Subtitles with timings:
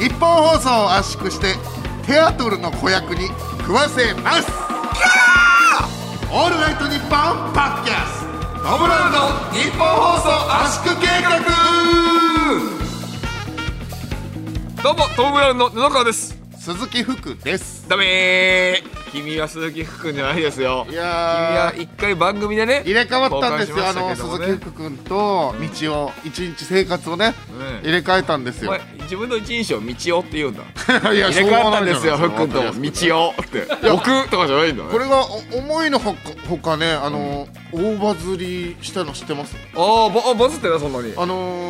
[0.00, 1.56] 日本放送を圧縮して
[2.06, 3.28] テアトルの子役に
[3.58, 4.50] 食わせます。
[6.32, 7.10] オールナイトニッポン
[7.52, 8.22] パッキャス。
[8.64, 9.18] トムラウンド
[9.58, 10.30] 日本放送
[10.64, 11.38] 圧縮計画。
[14.82, 16.34] どうもトム・ブラウンの布川です。
[16.58, 17.86] 鈴木福です。
[17.86, 20.84] ダメー君は鈴木福君じゃないですよ。
[20.88, 21.64] い君やー。
[21.66, 23.86] は一回番組でね入れ替わったんですよ。
[23.88, 27.88] あの鈴木福君と道を一日生活をねうん。
[27.88, 28.76] 入れ替えたんですよ。
[29.02, 30.62] 自分の一人称道夫って言うんだ。
[31.12, 33.66] いや入れ替わったんですよ福君と道夫って。
[33.90, 34.88] 僕とかじゃないんだね。
[34.90, 36.14] これがお思いのほ
[36.58, 39.56] かねあの大バズりしたの知ってます？
[39.76, 41.12] ああバズってなそんなに。
[41.16, 41.69] あのー、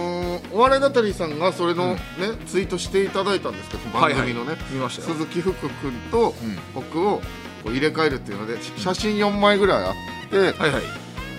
[0.52, 2.00] お笑いだたりさんがそれのね、
[2.46, 4.56] ツイートしていただいたんですけど番組のね、
[4.88, 6.34] 鈴木福君と
[6.74, 7.20] 僕を
[7.62, 9.94] こう入れ替えるっていうので写真4枚ぐらいあっ
[10.30, 10.54] て、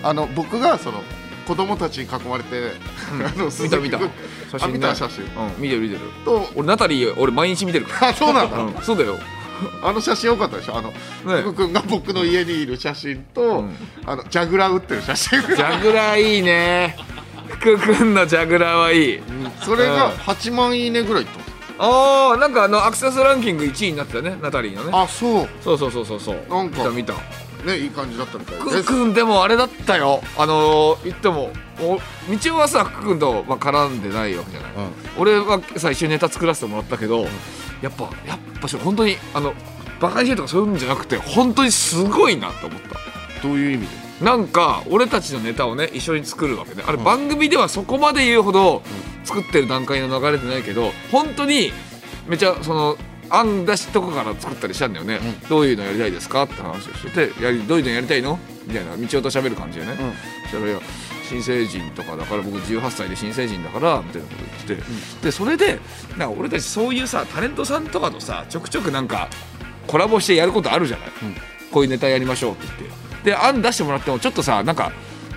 [0.02, 1.02] あの僕がその
[1.46, 2.72] 子供たちに囲まれて、
[3.10, 3.98] あの見た見た。
[3.98, 4.10] 君。
[4.60, 5.24] あ見た写真。
[5.24, 6.00] うん見てる見てる。
[6.24, 9.18] と俺ナタリー俺毎日見てるか あそうなんだ、そうだよ。
[9.82, 10.76] あの写真良かったでしょ。
[10.76, 11.42] あの、ね。
[11.42, 13.76] 福君が僕の家にいる写真と、うん。
[14.06, 15.40] あのジャグラー打ってる写真。
[15.40, 16.96] ジャグラーいいね
[17.62, 19.20] 福君のジャグラーはいい。
[19.62, 20.12] それがうん。
[20.12, 24.90] 8万いいねぐらいいったんですああなんかあのアクセスランキング1位になってたねナタリーのね。
[24.92, 25.48] あそう。
[25.60, 26.36] そうそうそうそうそう。
[26.48, 27.42] なんか見た見た。
[27.64, 30.20] ねいい感じだったみたい福です君でもあれだったよ。
[30.36, 32.00] あのー、言ってもお道
[32.54, 34.90] 夫はさ福君と、まあ、絡んでないわけじゃない、うん。
[35.18, 37.26] 俺はさ一緒にネタ作らせてもらったけど、
[37.80, 39.54] やっぱやっぱし本当にあの
[40.00, 43.42] バカにしてとかそういうんじゃなくて本当にすごいなと思った。
[43.42, 44.11] どういう意味で？
[44.22, 46.82] なんか俺たちのネタをね一緒に作るわけで。
[46.82, 48.82] あれ番組ではそこまで言うほど
[49.24, 51.72] 作ってる段階の流れてないけど本当に
[52.26, 52.96] めちゃその
[53.30, 58.38] 案出しとかから作ったりしたんだよね、うどういうのやりたいですかって話をしててやりどういうのやりたいの？
[58.66, 59.96] みたいな道夫と喋る感じでね、
[60.44, 60.80] そしたらいや
[61.28, 64.86] 新成人とかだから僕18歳で新成人だからみたいなこと言って。
[64.86, 64.92] て、
[65.24, 65.78] でそれで
[66.18, 69.28] なんか俺たちそういうさタレントさんとかとさちょくちょくなんか
[69.86, 71.12] コラボしてやることあるじゃない、ん。
[71.72, 74.92] こういうネタやりましょうって言ってで案出してもらってもちょっとさなんか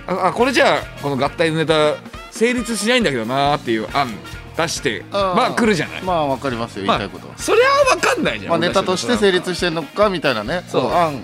[0.06, 1.94] ああこれじゃあこの合体のネタ
[2.30, 4.08] 成立しないんだけどなーっていう案
[4.56, 10.82] 出してまあ来るじゃない、まあわかりますよ言いたいことは、それは分かんないじゃん、まあ、ネタとして成立立してんのかみたいなねそう。
[10.82, 11.22] そう案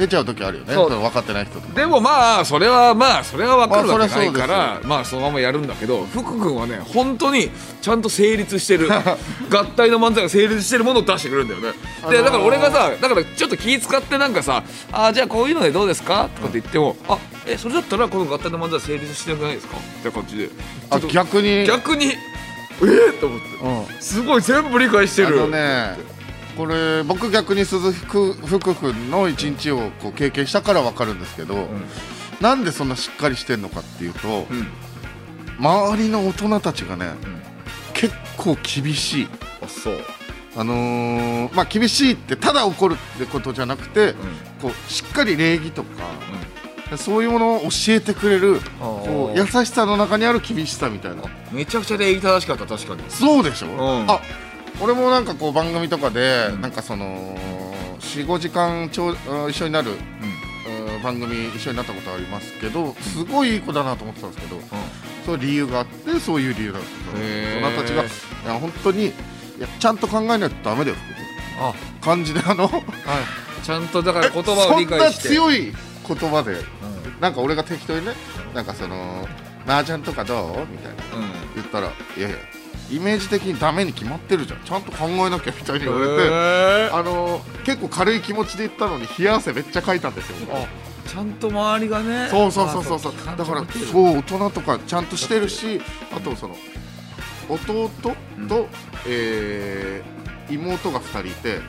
[0.00, 0.72] 出ちゃう時あるよね。
[0.74, 0.88] そう。
[0.90, 1.74] 分かってない人とか。
[1.74, 7.50] でもまあそれはまあそれは分かるわけないまあそまあそのままやるんだけど福君はね本当に
[7.82, 8.88] ちゃんと成立してる。
[9.50, 11.68] 合体の漫才が成立してるものを出してくれるんだよね。
[12.02, 14.62] あのーでだから俺がさだからちょっと気使ってなんかさ
[14.92, 20.48] 「あじゃあこういうのでどうですか?」とかって言っても「あえそれだったらこの合体の漫才成立してなくないですか?」って感じで。
[20.90, 21.66] あ逆に。
[21.66, 22.06] 逆に？
[22.82, 23.46] えー、と思って。
[23.92, 24.00] うん。
[24.00, 25.98] すごい全部理解してあるのね
[26.56, 28.06] これ僕逆に鈴木
[28.46, 31.68] 福君の一日をこう経験したから分かるんですけど、
[32.40, 34.66] なんでそんなしっかりしてんのかっていうと、うん。
[35.58, 37.16] 周りの大人たちがね、ん。
[37.92, 39.28] 結構厳しい。
[39.62, 39.98] あそう。
[40.56, 44.14] あのーまあ厳しいってただ怒るってことじゃなくて、
[44.60, 51.22] こうしっかり礼儀とか、そういうものを教えてくれるこう優しさの中にある厳しさみたいな。
[51.52, 53.02] めちゃくちゃ礼儀正しかった確かに。
[53.08, 54.10] そうでしょ、ん。
[54.10, 54.20] あ
[54.82, 57.36] 俺もなんかこう番組とかで、うんなんかその
[58.00, 59.16] 45時間ちょう
[59.50, 61.02] 一緒になる、うん。
[61.02, 64.60] 番組一緒になったことありますけどすごいいい子だなと思ってたんですけど、
[65.24, 67.62] そういう理由があってそういう理由なんですけどへー。
[67.62, 68.06] 大人たちがい
[68.54, 69.12] や本当にい
[69.58, 70.96] やちゃんと考えないとダメだよ
[71.60, 71.74] あ。
[72.00, 72.70] 感じであの
[73.62, 75.72] ちゃんとだから言葉を理そんな解して強い
[76.06, 76.56] 言葉で
[77.20, 78.12] なんか俺が適当にね
[78.54, 79.26] なんかその
[79.66, 80.66] 麻雀とかどう？
[80.70, 81.16] みたいな。
[81.16, 81.30] うん。
[81.54, 82.36] 言ったらいやいや
[82.90, 84.60] イメージ的にダメに決まってるじゃん。
[84.64, 86.94] ちゃんと考えなきゃみたいに言われて、へー。
[86.94, 90.36] あの結構軽い気持ちで言ったのに冷や汗めっちゃかいたんですよ。
[90.52, 90.66] あ
[91.08, 92.28] ちゃんと周りがね。
[92.30, 93.12] そうそうそうそうそう。
[93.26, 95.80] あだからそう大人とかちゃんとしてるし
[96.14, 96.56] あとその
[97.48, 98.68] 弟と、
[99.06, 100.20] えー
[100.52, 101.60] 妹が2人いて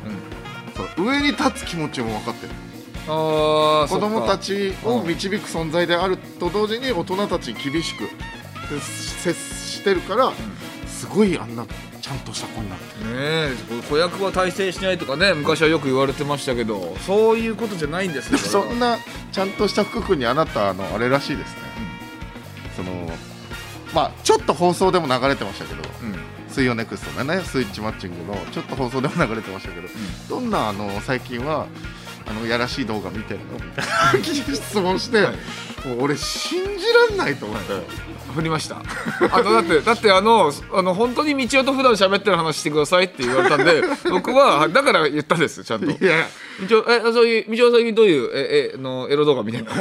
[0.98, 1.06] うん。
[1.06, 2.54] 上に立つ気持ちも分かってる。
[3.08, 8.10] あー子供たちちを導く存在であると同時に大人たちに厳しく
[8.80, 10.32] 接してるから
[11.02, 11.66] すごいあんな
[12.00, 13.10] ちゃんとした子になってる。
[13.10, 18.98] ねえ子役は大成しないとかね昔はよく言われてましたけどそういうことじゃないんですよそんな
[19.32, 21.62] ちゃんとした福君にあなたあのあれらしいですね、
[22.76, 22.92] その
[23.94, 26.16] まあちょっと放送でも流れてましたけどうん。
[26.50, 29.88] 水曜ネクストでねスイッチマッチングのちょっと放送でも流れてましたけど、
[30.30, 31.66] どんなあの最近は
[32.28, 33.54] あのやらしい動画見てるの？
[33.64, 33.86] みたい
[34.26, 35.36] な質問して、はい
[35.86, 37.74] もう俺信じらんないと思って、
[38.32, 38.78] 振りました
[39.32, 45.86] あのだってだってあのあの本当に道夫と普段喋ってる話してくださいって言われたんで 僕はだから言ったんですちゃんと。
[45.92, 46.28] いや。
[46.68, 49.72] 道夫えそういう道夫最近どういうええのエロ動画みたいな。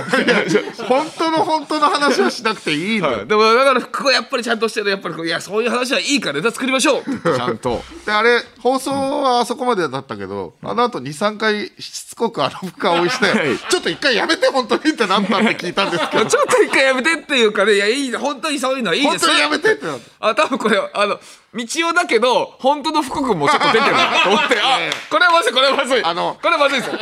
[0.89, 3.11] 本当の本当の話はしなくていいの。
[3.11, 7.03] よ、はい、でもだからここやっぱりちゃんとしてるやっぱりいやそういう話はいいからネタ作りましょう。
[7.05, 7.83] ちゃんと。
[8.07, 13.59] であれ放送はあそこまでだったけど、あの後23回しつこくあの深追いして、はい。
[13.59, 17.75] ちょっと一回やめて本当にってなったって聞いたんですけどちょっと一回やめてっていうかね。
[17.75, 19.27] いやいい本当にそういうのはいいです。
[19.27, 21.19] 本当にやめてってなったあ多分これあの
[21.53, 24.57] 道夫だけど本当の福君もちょっと出てるなと思って。
[24.63, 24.79] あ
[25.11, 26.05] これはまずいこれはまずい。
[26.05, 26.99] あのこれはまずいですよ。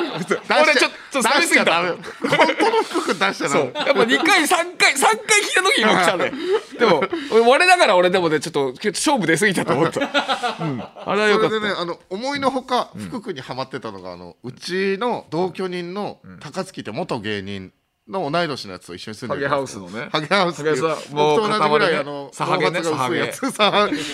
[0.50, 3.64] 俺ちょっと出寂しすぎた本当の服出しちゃダそう。
[3.64, 6.32] メやっぱ2回3回3回聞いた時に今来たね。
[6.78, 11.56] でも俺我ながら俺でもねちょっと勝負出過ぎたと思った、うん、あれはよかった。
[11.56, 17.72] それでねあの思いのほか福君にはまってたのがあのうちの同居人の高槻って元芸人
[18.08, 20.08] の同い年のやつと一緒に住んでるハゲハウスのね。
[20.10, 23.08] ハゲハウスっていう僕と同じぐらい、あのサハゲねサハ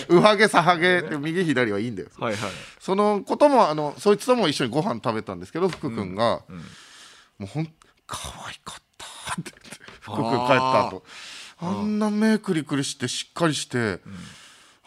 [0.09, 0.47] ウハゲ。
[0.47, 6.41] サハゲって右左はいいんだよはいはいそのこともあのそいつとも一緒にご飯食べたんですけど福君が、
[7.37, 7.67] もうほん
[8.07, 9.05] 可愛かった
[9.41, 11.03] って言って福君帰った後
[11.59, 13.99] あんな目くりくりしてしっかりして、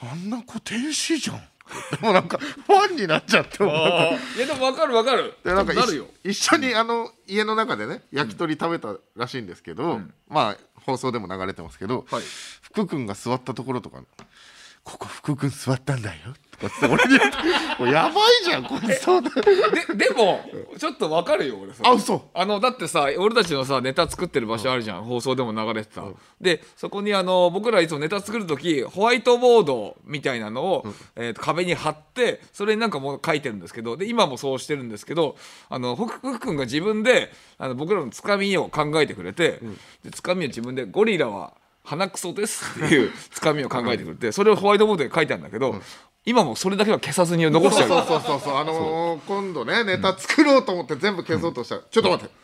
[0.00, 1.42] あんな子天使じゃん
[2.00, 3.74] でもなんかファンになっちゃってもう。
[3.74, 5.34] なんかいやでも分かる分かる。
[5.44, 6.06] でなんかなるよ。
[6.24, 12.22] 一緒にあの家の中でね焼き鳥食べたらしいんですけど、まあ放送でも流れてますけど、はい。
[12.62, 14.02] 福君が座ったところとか
[14.84, 17.18] 「ここ福君座ったんだよ」とか俺に
[17.78, 18.14] もうやばい
[18.44, 19.04] じゃんこいつ。
[19.04, 19.30] とで
[20.08, 20.40] でも
[20.76, 22.28] ちょっと分かるよ俺さあ嘘。
[22.34, 26.04] あのだってさ俺たちのさネタ作ってる場所あるじゃん、放送でも流れてた、
[26.40, 35.36] でそこにあの僕らいつもネタ作る時ホワイトボードみたいなのを、えーと壁に貼ってそれになんかもう書いてるんですけどで今もそうしてるんですけど
[35.68, 39.60] あの福福君が自分であの僕らのつかみを考えてくれて、
[40.04, 41.54] でつかみを自分で「ゴリラは
[41.84, 45.80] 鼻くそです」っていうつかみを考えてくれてそれをホワイトボードで書いてあるんだけど、
[46.28, 48.56] 今もそれだけは消さずに残してあるそうそうそうそう。
[48.56, 51.76] あのー今度ねネタ作ろうと思って全部消そうとした。
[51.76, 52.34] ら、ちょっと待って。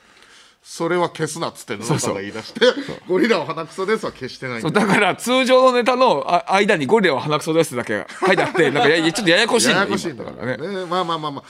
[0.62, 2.60] それは消すなっつって野田が言い出して
[3.06, 4.86] 「ゴリラは鼻くそです」は消してないんだ。
[4.86, 10.86] から通常のネタのあ間にゴリラは鼻くそですだけ書いてあってなんかやや ちょっとややこしいややこしいんだからね。
[10.86, 11.44] まあまあまあまあ。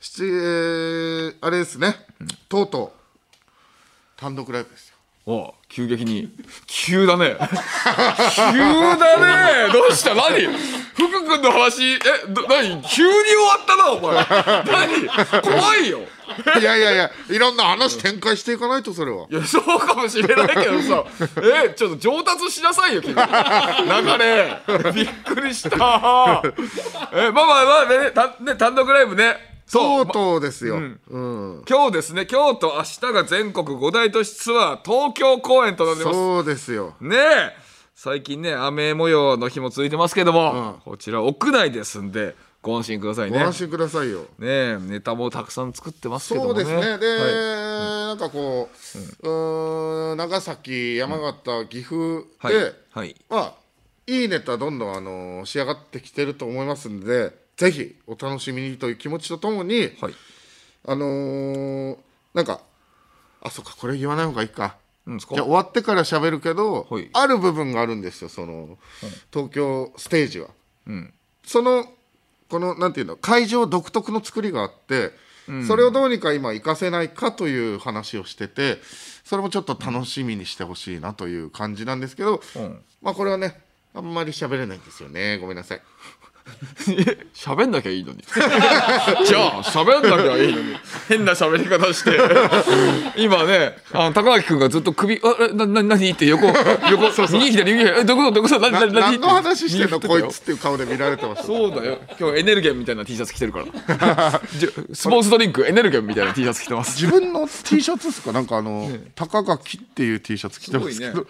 [0.00, 2.06] 七えーあれですね、
[2.48, 4.91] とうとう単独ライブですよ
[5.24, 6.32] お急激に。
[6.66, 7.36] 急だね。
[7.38, 8.58] 急
[8.98, 9.72] だね。
[9.72, 10.16] どうした？
[10.16, 10.48] 何？
[10.94, 11.94] 福君の話？
[11.94, 11.98] え
[12.28, 12.82] ど何？
[12.82, 14.16] 急に終わったなお前。
[14.66, 15.08] 何？
[15.40, 16.00] 怖いよ。
[16.58, 19.26] いやいやいやいろんな話展開していかないとそれは。
[19.30, 21.04] いやそうかもしれないけどさ。
[21.40, 23.14] えちょっと上達しなさいよ君。
[23.14, 23.20] 流
[24.18, 24.60] れ。
[24.92, 25.76] びっくりした。
[25.76, 31.64] えまあまあまあねたね単独ライブねそうとうですよ、うん。
[31.66, 36.14] 今日ですね今日と明日が全国五大都市ツアー東京公演となってます。
[36.14, 36.94] そうですよ。
[37.00, 37.56] ねえ。
[37.94, 43.38] 最近ね雨模様の日も続いてますけども、こちら屋内ですんでご安心くださいね。
[43.38, 44.26] ご安心くださいよ。
[44.38, 46.64] ねえネタもたくさん作ってますけどもね。
[46.64, 46.98] そうですね。
[46.98, 47.34] で、はい。
[48.08, 48.68] なんかこ
[49.24, 52.52] う,、うーん長崎山形岐阜はい。
[52.52, 53.16] で、はい。
[53.30, 53.54] まあ
[54.06, 60.14] いいネタどんどんあの仕上がってきてると思いますんでぜひお楽しみにという気持ちとともに、はい。
[60.84, 61.96] あのー
[62.34, 62.60] なんか
[63.42, 64.76] あそっかこれ言わない方がいいか。
[65.06, 67.10] なんですかじゃあ終わってから喋るけど、はい。
[67.12, 68.78] ある部分があるんですよその、
[69.32, 70.48] 東京ステージは。
[70.86, 71.12] うん。
[71.44, 71.86] その
[72.48, 75.10] このなんていうの会場独特の作りがあって、
[75.66, 78.78] それをどうにか今活かせないかという話をしてて
[79.24, 82.80] それもちょっと楽しみにしてほしいなという感じなんですけど、うん。
[83.00, 83.60] まあこれはね
[83.94, 85.38] あんまり喋れないんですよね。
[85.38, 85.82] ごめんなさい。
[86.88, 88.22] え喋んなきゃいいのに。
[89.26, 90.76] じゃあ喋んなきゃいいのに。
[91.08, 92.18] 変な喋り方して。
[93.16, 97.72] 今ねあの高垣君がずっと首「あえなな何?」って横横右左右左。
[98.00, 98.94] えどこどこどこ何な何何？
[98.94, 100.00] 何の話してんの？
[100.00, 101.46] こいつっていう顔で見られてました。
[101.46, 101.98] そうだよ。
[102.18, 103.66] 今日エネルゲンみたいな T シャツ着てるから。
[104.92, 106.96] スポーツドリンクエネルゲンみたいな T シャツ着てます。
[107.02, 108.32] 自分の T シャツですか？
[108.32, 111.26] なんかあの、高垣っていう T シャツ着てますけど。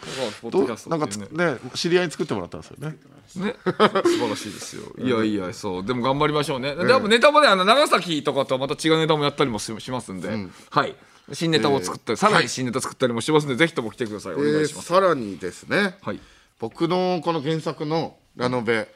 [0.76, 0.96] すね。
[0.96, 2.96] なんかね知り合いに作ってもらったんですよね
[3.36, 4.82] ね、素晴らしいですよ。
[4.98, 6.74] いやいや、そう、でも頑張りましょうね。
[6.74, 10.28] でもネタもね、あの長崎とかとはまた違うネタもやったりもししますんで、
[10.70, 10.94] はい。
[11.32, 14.34] 新ネタを作ったり、さらに新ネタ作ったりもしますんで、ぜひとも来てください。
[14.34, 14.88] お願いします。
[14.88, 16.20] さらにですね、はい。
[16.58, 18.88] 僕のこの原作のラノベ、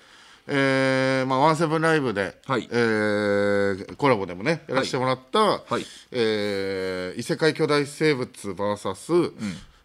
[0.49, 2.69] えーまあ、ワンセブンライブで、はい。
[2.71, 5.87] えーコラボでもねやらせてもらった、はい。
[6.13, 9.33] えー異世界巨大生物 VS、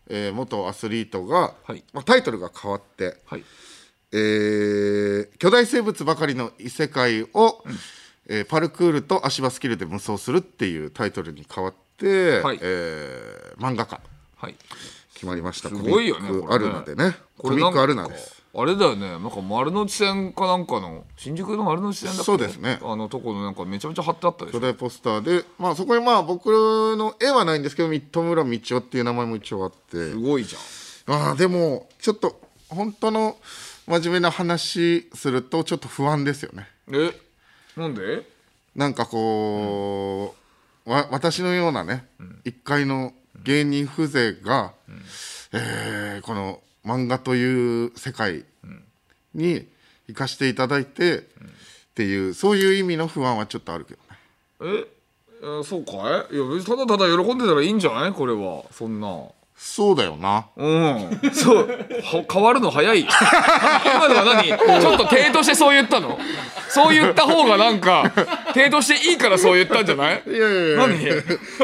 [0.09, 1.83] えー元アスリートが、はい。
[1.93, 3.43] まあ、タイトルが変わって、はい。
[4.13, 7.63] えー巨大生物ばかりの異世界を、
[8.27, 12.59] えーパルクールと足場スキルで無双するっていうタイトルに変わって、はい。
[12.61, 14.01] えー漫画家。
[14.37, 14.55] はい。
[15.13, 15.69] 決まりました。
[15.69, 16.69] すごいよねコミックこれね。
[16.69, 17.15] アルナでね。
[17.37, 18.41] これなんかコミックアルナです。
[18.53, 19.07] あれだよね。
[19.11, 22.23] なんか丸の内線かなんかの新宿の丸の内線だっけ？
[22.23, 22.79] そうですね。
[22.81, 24.59] あのとこのなんかめちゃめちゃ貼ってあったでしょ。
[24.59, 30.11] 巨大ポスターで、まあ、そこにまあ僕の絵はないんですけど糸村道夫っていう名前も一応あって。
[30.11, 31.15] すごいじゃん。
[31.15, 33.37] ああでもちょっと本当の
[33.91, 36.65] 真面目な話するとちょっと不安ですよね。
[36.93, 37.11] え？
[37.75, 38.25] なんで？
[38.73, 40.33] なんかこ
[40.85, 42.05] う、わ私のようなね、
[42.45, 43.11] 一階の
[43.43, 44.71] 芸人風情が、
[45.51, 48.45] えーこの漫画という世界
[49.35, 49.67] に
[50.07, 51.21] 生かしていただいて、っ
[51.93, 53.99] ていうそういう意味の不安はちょっとあるけど
[54.69, 54.87] ね。
[55.41, 55.59] え？
[55.59, 56.35] えそうかい？
[56.35, 58.13] いや別にただただ喜んでたらいいんじゃない？
[58.13, 58.63] これは。
[58.71, 59.07] そんな
[59.63, 60.47] そうだよな。
[60.57, 61.19] うん。
[61.31, 61.67] そう。
[61.67, 63.01] は変わるの早い。
[63.01, 64.47] 今のは何？
[64.81, 66.17] ちょっと体としてそう言ったの？
[66.67, 68.11] そう言った方がなんか
[68.53, 70.23] 体としていいからそう言ったんじゃない？
[70.25, 70.77] いやいやいや。
[70.77, 70.97] 何？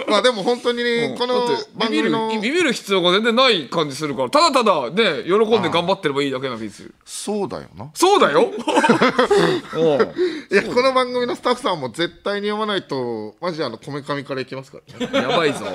[0.08, 6.92] まあでも本当にね、このだって番ビビる組のビビる必要が全然ない感じするからただただね喜んで頑張ってればいいだけなわけですよ。
[7.04, 7.89] そうだよな。
[7.94, 8.51] そうだよ？
[10.50, 15.30] いやこの番組のスタッフさんも絶対に読まないとマジであのこめかみからいきますからね。
[15.30, 15.66] やばいぞ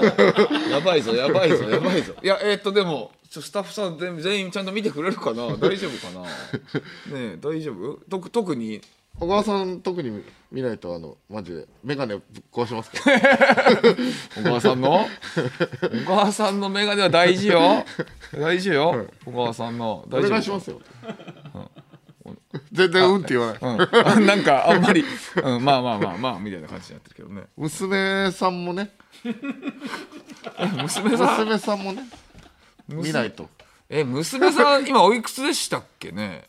[0.71, 1.13] やばいぞ。
[1.15, 1.69] やばいぞ。
[1.69, 5.47] やばいぞいやえーっとでもスタッフさん全全員ちゃんと見てくれるかな？
[5.57, 6.23] 大丈夫かな？
[6.23, 6.29] ね
[7.35, 7.99] え大丈夫？
[8.11, 8.81] 特特に？
[9.21, 13.21] 小川さん特に見ないとあのマジで眼鏡ぶっ壊しますから。
[14.37, 15.07] 小川さんの？
[16.07, 17.85] 小川さんの眼鏡は大事よ。
[18.33, 19.07] 大事よ。
[19.27, 20.05] 小川さんの。
[20.09, 20.81] 大お丈夫願いしますよ、
[22.73, 23.59] 全然うんって言わない、
[24.17, 25.05] うん、 なんかあんまり、
[25.43, 27.43] うん、まあまあまあまあみたいな感じになってるけどね。
[27.57, 28.93] 娘さんもね
[30.83, 31.39] 娘さん。
[31.39, 32.05] 娘さんもね
[32.89, 33.49] 見ないと。
[33.89, 36.45] え娘さん今おいくつでしたっけね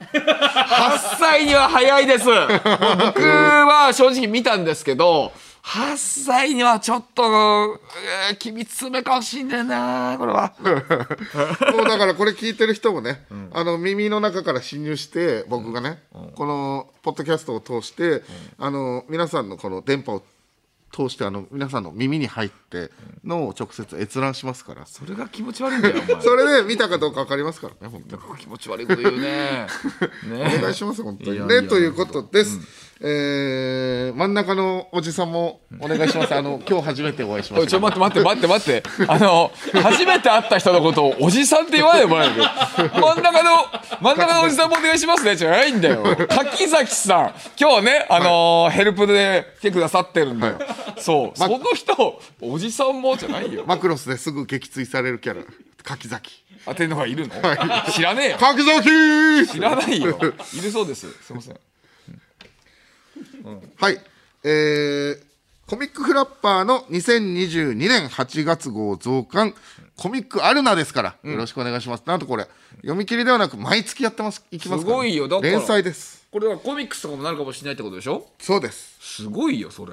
[0.00, 2.24] ？8歳には早いです。
[2.24, 7.22] 僕は正直見たんですけど8歳にはちょっと、
[8.30, 10.54] えー、君爪かもしんねえなこれは。
[11.72, 16.02] もうだからこれ聞いてる人もね、あの耳の中から侵入して僕がね、
[16.34, 18.22] このポッドキャストを通して、
[18.58, 20.22] あの皆さんのこの電波を
[20.90, 22.90] 通してあの皆さんの耳に入って
[23.24, 24.86] のを直接閲覧しますから。
[24.86, 26.20] それが気持ち悪いんだよお前。
[26.22, 29.66] それで見たかどうか分かりますからね本当に気持ち悪いこと言うね。
[30.26, 30.56] ね。
[30.58, 31.62] お願いします本当にね。
[31.62, 32.58] ということです、
[33.02, 36.34] えー真ん中のおじさんもお願いします。
[36.34, 39.06] あの今日初めてお会いしまおいちょした待って待って待って待って。
[39.08, 39.50] あの
[39.82, 42.34] 初めて会った人のことをおじさんって言わないでもらえる。
[43.00, 43.50] 真ん中の
[44.02, 45.34] 真ん中のおじさんもお願いしますね。
[45.36, 46.04] じゃないんだよ。
[46.28, 47.34] 柿崎さん。
[47.58, 50.58] 今日ねあのーヘルプで来てくださってるんだよ、
[50.98, 51.38] そう。
[51.38, 53.64] その人おじさんもじゃないよ。
[53.66, 55.44] マクロスですぐ撃墜されるキャラ。
[55.82, 56.44] 柿崎。
[56.66, 57.34] 当てるのがいるの、
[57.90, 58.36] 知らねえよ。
[58.38, 59.50] 柿崎。
[59.50, 60.18] 知らないよ。
[60.52, 61.10] いるそうです。
[61.22, 61.56] すいません
[63.76, 63.98] はい。
[64.44, 65.30] えー
[65.66, 69.54] コミックフラッパーの2022年8月号増刊。
[69.96, 72.02] コミックアルナですから、よろしくお願いします。
[72.06, 74.44] なんとこれ読み切りではなく毎月やってます。
[74.50, 74.96] いきますから。
[74.96, 75.28] すごいよ。
[75.28, 76.26] だ連載です。
[76.32, 78.26] これはコミックスとかもなるかもしれないってことでしょ？
[78.40, 78.96] そうです。
[79.00, 79.92] すごいよそれ。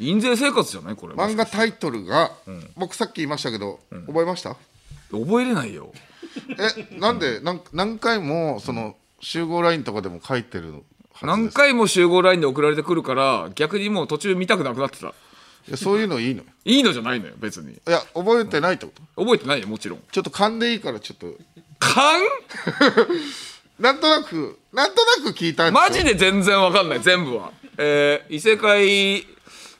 [0.00, 0.96] 印税生活じゃない？
[0.96, 2.32] これ漫画タイトルが、
[2.76, 4.54] 僕さっき言いましたけど、覚えました？
[5.10, 5.94] 覚えれないよ。
[6.90, 10.74] えなんで何何回もその集合ラインとかでも書いてる
[11.22, 15.08] 何回も集合ラインで送られてくるから逆にもう途中見たくなくなってた。
[15.66, 16.46] いやそういうのいいのよ。
[16.64, 17.72] いいのじゃないのよ別に。
[17.72, 19.22] いや覚えてないってこと？
[19.24, 20.00] 覚えてないよもちろん。
[20.12, 21.26] ちょっと勘でいいからちょっと。
[21.78, 22.20] 勘？
[23.78, 27.50] なんとなくなんとなく聞いたんマジで全然わかんない全部は。
[27.78, 29.26] えー異世界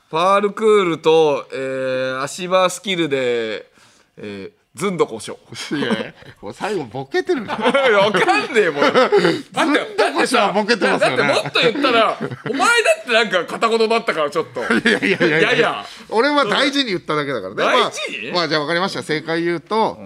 [0.09, 3.69] パールクールと、えー足場スキルで、
[4.17, 5.39] えー、ずんどこしょ。
[5.71, 7.71] いやいやもう最後ボケてるじゃんわ
[8.11, 8.83] かんねえもん。
[8.83, 9.15] だって
[9.53, 11.17] だってさボケてますよね。
[11.17, 12.65] だってもっと言ったらお前だ
[13.01, 14.61] ってなんか片言だったからちょっと。
[14.61, 15.85] いやいやいやいや。
[16.09, 17.63] 俺は大事に言っただけだからね。
[17.63, 19.01] 大事にまあ、まあじゃあ分かりました。
[19.01, 19.97] 正解言うと、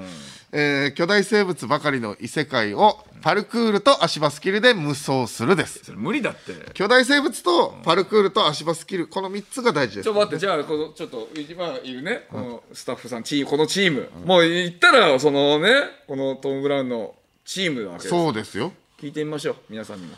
[0.52, 5.80] えー巨大生物ばかりの異世界をパルクールと足場スキルで無双するです。
[5.84, 6.72] それ無理だって。
[6.74, 9.08] 巨大生物とパルクールと足場スキル。
[9.08, 10.06] この3つが大事です。
[10.06, 15.70] ちょっと待ってじゃあこのちょっと今いるねこのスタッフさんチームこのチーム、もう言ったらそのね
[16.08, 17.14] このトム・ブラウンの
[17.44, 18.10] チームなわけです。
[18.10, 18.72] そうですよ。
[18.98, 20.16] 聞いてみましょう皆さんにも。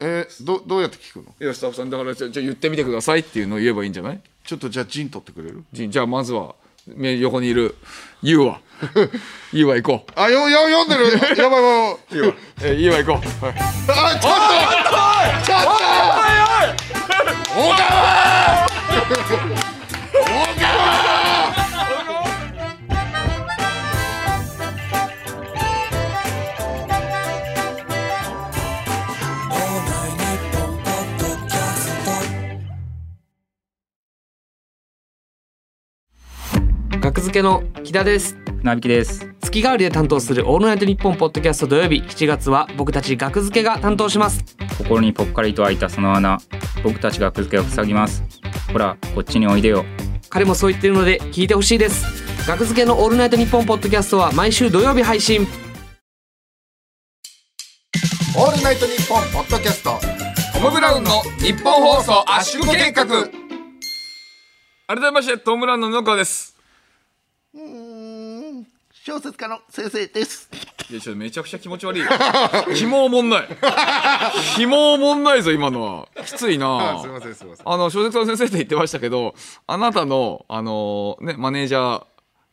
[0.00, 1.34] えー、どどうやって聞くの？
[1.40, 4.20] いやスタッフさんだからじゃあじゃあ言ってみてくださいっていうのを言えばいいんじゃない？
[4.44, 5.64] ちょっとじゃあ陣取ってくれる？
[5.72, 6.54] じじゃあまずは
[6.86, 7.76] め横にいる
[8.22, 8.60] YOU は
[9.52, 10.12] YOU は行こう。
[10.16, 11.04] あよよ読んでる。
[11.40, 11.96] やばいやばい。
[12.10, 13.54] YOU はえ YOU は行こう、はい、
[13.88, 14.54] あちょっと。
[15.44, 15.68] ちょっと。
[17.54, 18.64] 小川小川
[37.04, 39.28] 学付けの木田です船引きです。
[39.42, 44.42] 月替わりで担当するオールナイトニッポンポッドキャスト土曜日7月は僕たち学付けが担当します。
[44.78, 46.38] 心にぽっかりと開いたその穴
[46.82, 48.24] 僕たちがく付けを塞ぎます。
[48.72, 49.84] ほらこっちにおいでよ。
[50.30, 52.06] 彼もそう言ってるので聞いてほしいです。
[52.48, 55.46] 学付けのオールナイトニッポンポッドキャストは毎週土曜日配信。
[58.34, 60.00] オールナイトニッポンポッドキャスト
[60.54, 63.04] トム・ブラウンの日本放送圧縮計画。
[64.86, 66.56] 改めましてトム・ブラウンの布川です
[69.06, 70.48] 小説家の先生です。
[70.90, 72.00] いやちょっとめちゃくちゃ気持ち悪い。
[72.00, 72.06] よ
[72.74, 73.48] 紐おもんない。
[74.56, 76.08] 紐おもんないぞ今のは。
[76.24, 76.98] きついな。
[77.02, 77.68] すいませんすいません。
[77.70, 79.34] あの小説家の先生って言ってましたけど
[79.66, 82.00] あなたのあのねマネージャ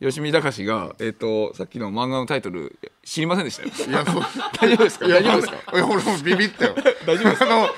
[0.02, 3.70] ー吉見隆がえっ、とさっきの漫画のタイトル知りませんでしたよ。
[3.88, 4.04] いや
[4.60, 5.08] 大丈夫ですか？
[5.08, 5.58] 大丈夫ですか？
[5.74, 6.76] いや俺もビビったよ。
[7.08, 7.46] 大丈夫ですか？
[7.46, 7.70] あの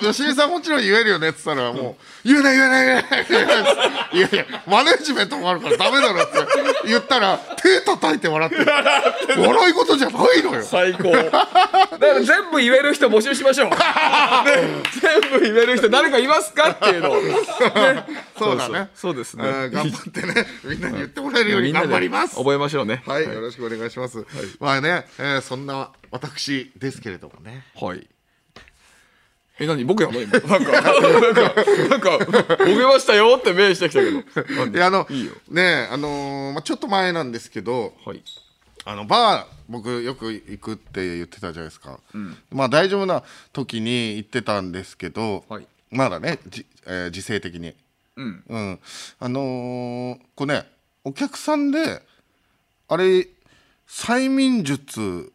[0.00, 3.52] 吉井さんもちろん言えるよねって言ったらもう言えない言えない言えない言えな
[4.12, 8.66] いやいやマネージメントもあるからダメだろって言ったら手叩いて笑ってる
[9.42, 11.48] 笑い事じゃないのよ最高だか
[11.98, 13.70] ら全部言える人募集しましょう、
[15.00, 17.34] 全部言える人誰かいますかっていうのを、ね、
[18.38, 24.26] そうだねそうですね頑張ってねみんなに言ってもらえるように頑張ります覚えましょうねはい、よろしくお願いします。
[24.60, 27.64] まあね、えーそんな私ですけれどもね。
[27.74, 28.08] はい。
[29.58, 29.84] え、何？
[29.84, 30.32] 僕やの今？
[30.48, 31.54] なんか、なんか、
[31.88, 34.66] なんか、ボケましたよって目してきたけど。
[34.66, 35.32] いや、あの、いいよ。
[35.48, 38.22] ね、あのーまあ、ちょっと前なんですけど、はい。
[38.86, 41.98] あのバー、僕よく行くって言ってたじゃないですか。
[42.50, 47.74] まあ、大丈夫な時に行ってたんですけど、はいまだね、じえー時勢的に。
[48.16, 48.44] うん。
[48.48, 48.80] うん、
[49.20, 50.66] あのーこうね
[51.02, 52.02] お客さんで
[52.88, 53.26] あれ
[53.88, 55.32] 催眠術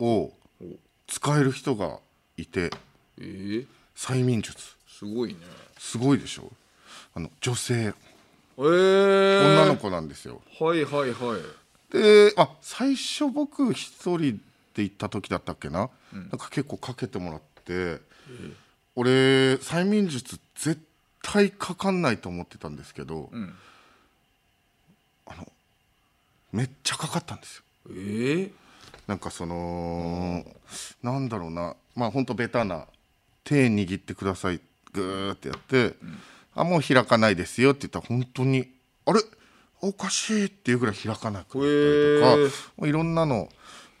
[0.00, 0.32] を
[1.06, 1.98] 使える人が
[2.36, 2.70] いて
[3.20, 4.56] えー、催眠術。
[4.88, 5.40] すごいね。
[5.78, 6.50] すごいでしょ。
[7.14, 7.74] あの女性。
[7.74, 9.76] えー、女の。
[9.76, 11.92] 子なんですよ、はいはいはい。
[11.92, 14.40] であ最初僕一人
[14.74, 18.00] で行った時だったっけな、なんか結構かけてもらって、
[18.94, 20.80] 俺催眠術絶
[21.22, 23.54] 対かかんないと思ってたんですけど、ん。
[25.26, 25.50] あの
[26.52, 27.62] めっちゃかかったんですよ。
[27.90, 28.50] えー、
[29.06, 30.44] なんかその、
[31.02, 31.76] なんだろうな。
[31.96, 32.86] まあほんとベタな
[33.50, 34.60] 手握ってください。
[34.92, 35.96] グーってやって、
[36.54, 38.68] あもう開かないですよって言ったら本当に
[39.04, 39.20] あれ？
[39.82, 41.64] おかしいっていうぐらい開かなくなったりとか、
[42.82, 42.88] へー。
[42.88, 43.48] いろんなの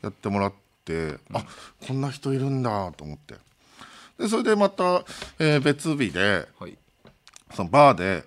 [0.02, 0.52] やってもらっ
[0.84, 1.44] て、あ
[1.86, 3.34] こんな人いるんだと思って。
[4.18, 5.04] でそれでまた、
[5.38, 6.78] えー別日ではい。
[7.54, 8.24] そのバーで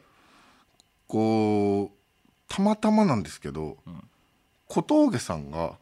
[1.08, 1.98] こう
[2.50, 3.78] たまたまなんですけど、
[4.68, 5.74] 小峠さんが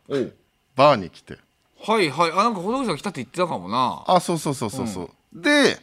[0.75, 1.37] バーに来て。
[1.83, 2.31] はいはい。
[2.31, 4.03] あ、なんか小峠さん来たって言ってたかもな。
[4.07, 5.77] あそうそうそうそうそう、で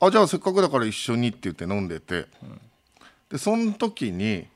[0.00, 2.26] あじゃあせっかくだから一緒にって言って飲んでて、
[3.30, 4.46] でその時に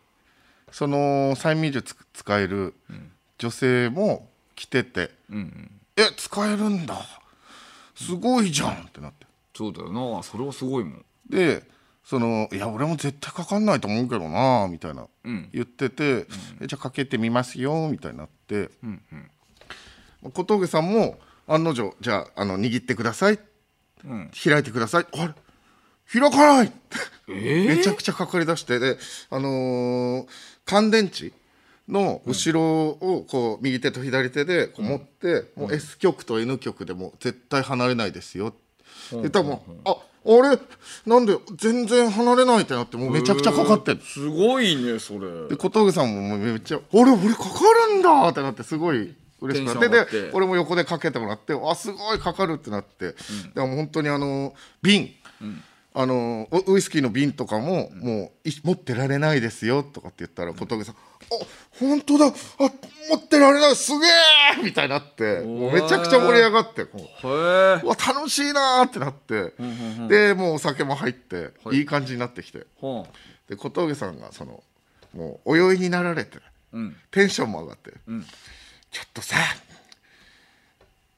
[0.70, 2.74] その催眠術使える
[3.38, 5.70] 女性も来ててうんうん。
[5.96, 6.98] 「え使えるんだ
[7.94, 10.22] すごいじゃん」ってなってそうだよな。
[10.22, 11.04] それはすごいもん。
[11.28, 11.68] で
[12.04, 15.50] その「いや俺も絶対かかんないと思うけどな」みたいなうん。
[15.52, 16.26] 言ってて
[16.62, 19.02] 「えじゃあかけてみますよ」みたいになって、うん
[20.22, 20.32] うん。
[20.32, 23.38] 小峠さんも案の定「じゃああの握ってください」
[24.04, 24.30] うん。
[24.32, 25.06] 開いてください。
[25.12, 26.20] あれ？
[26.20, 26.72] 開かない。
[27.28, 28.78] えー、めちゃくちゃかかりだして。
[28.78, 28.98] で
[29.30, 30.26] あのー
[30.64, 31.32] 乾電池
[31.88, 38.48] の後ろをこう右手と左手でこう持って、もう S 極と N 極でも絶対離れないですよ。
[38.48, 38.58] って
[39.12, 40.58] 言ったらもう、ああれ？
[41.04, 45.48] なんで全然離れないってなってもうめちゃくちゃかかってるすごいね、それ。
[45.48, 47.48] で小峠さんもめっちゃ「俺俺かか
[47.88, 50.22] るんだ!」ってなってすごい嬉しくなって。
[50.22, 53.14] で俺も横でかけてもらって「あすごいかかる!」ってなって、
[53.54, 55.10] でも本当にあの瓶、
[55.94, 60.94] あのウウイスキーの瓶とかも、もうい持ってられないですよとかって言ったら小峠さん
[61.32, 61.44] 「あ
[61.78, 62.26] 本当だ。
[62.26, 62.32] あ
[63.10, 63.76] 持ってられない。
[63.76, 67.26] すげえ!」みたいになってもうめちゃくちゃ盛り上がってこう。
[67.26, 69.52] わ楽しいなーってなって、
[70.08, 72.66] でもうお酒も入って、い、い感じになってきて。
[72.80, 73.12] はあ。
[73.48, 74.62] で小峠さんがその
[75.14, 76.38] もうお酔いになられて
[76.72, 76.96] うん。
[77.10, 78.24] テンションも上がって、ん
[78.92, 79.36] ちょっとさ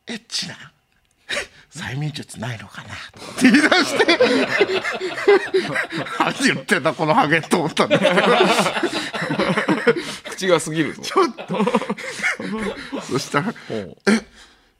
[0.07, 0.55] エッチな
[1.75, 2.95] 催眠術ないのかな？
[2.95, 2.97] っ
[3.37, 4.07] て言い出して。
[6.21, 8.13] 何言ってんだこのハゲと思ったんだけど。
[10.31, 11.03] 口が過ぎるぞ。
[13.03, 14.25] そしたらほう「え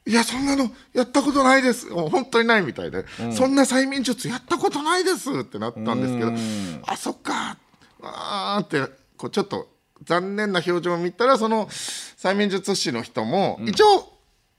[0.07, 1.87] いやそんなのやったことないです。
[1.87, 3.05] もう本当にないみたいで、
[3.35, 6.27] そんな催眠術やったことないですってなったんですけど。
[6.27, 6.83] うん。
[6.85, 7.57] あそっか。
[8.03, 8.81] あーって
[9.17, 9.67] こうちょっと
[10.03, 14.11] 残念な表情を見たらその催眠術師の人も、一応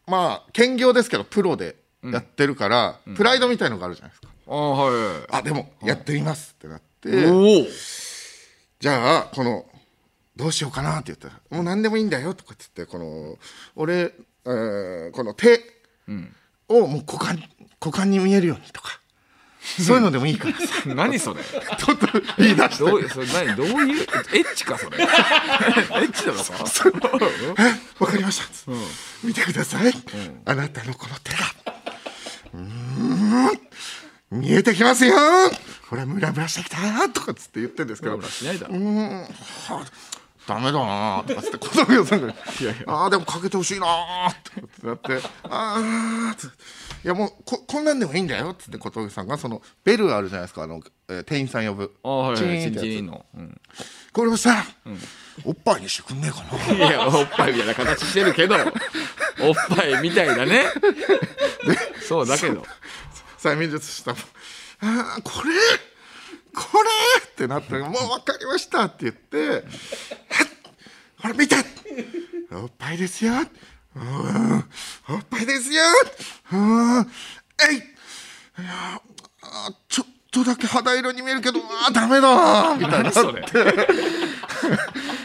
[0.07, 7.11] まあ兼業ですけどプロでやってるから、プライドみたいのがあるじゃないですか、ああはいあでもやってみますってなって、
[8.81, 9.67] じゃあこの
[10.37, 13.39] どうしようかなって言ったら「もう何でもいいんだよ」とかって言ってこの
[13.75, 14.13] 俺、
[14.45, 15.61] えーこの手
[16.69, 17.43] をもう股間
[17.81, 19.01] 股間に見えるようにとか
[19.85, 20.55] そういうのでもいいから。
[20.59, 21.41] さ 何それ？
[21.43, 22.07] ちょっと
[22.39, 22.85] 言い出して。
[22.85, 23.57] どうそれ何？
[23.57, 24.03] どういう？
[24.03, 24.05] エ
[24.41, 24.99] ッチかそれ。
[25.03, 26.53] エッチなのか
[27.99, 28.45] 「わかりました」
[29.25, 29.93] 見てください、
[30.45, 31.39] あなたのこの手が。
[32.55, 33.61] うーん。
[34.31, 35.15] 見えてきますよ。
[35.89, 38.17] ほらムラムラしてきたとかっつって言ってるんですけど。
[38.17, 38.75] ムラムラしないだろ。
[38.75, 39.21] うーん。
[39.23, 39.29] は
[39.71, 39.85] あ
[40.47, 42.35] ダメだなとかって小峠さんが
[42.87, 43.87] 「ああでもかけてほしいな」
[44.31, 44.35] っ
[44.81, 46.57] てなって「ああ」つって。
[47.05, 51.95] いやもうここんなんでもいいんだよ」っつって小峠さんがそのベルあるじゃないですかあの、えー店員さん呼ぶ。
[52.03, 53.61] あはいはいチーンの、うん。
[54.13, 54.65] これをさ、
[55.45, 56.43] おっぱいにしてくんねえか
[56.77, 56.87] な。
[56.89, 58.57] いやおっぱいみたいな形してるけど。
[58.57, 60.65] おっぱいみたいだね。
[62.09, 62.65] そうだけど。
[63.39, 64.13] 催眠術した。
[64.13, 64.15] あ
[64.81, 65.51] あこれ
[66.57, 66.89] これ
[67.27, 69.63] ってなったらもう分かりましたって言って
[71.21, 71.57] ほら見て。
[72.51, 73.35] おっぱいですよ。
[75.09, 75.83] おっぱいですよ。
[76.53, 77.01] うん。
[77.71, 77.77] えい。
[77.77, 77.81] い
[78.65, 79.01] や
[79.43, 83.43] あちょとだけ肌色に見えるけどあーダメだみたいな何それ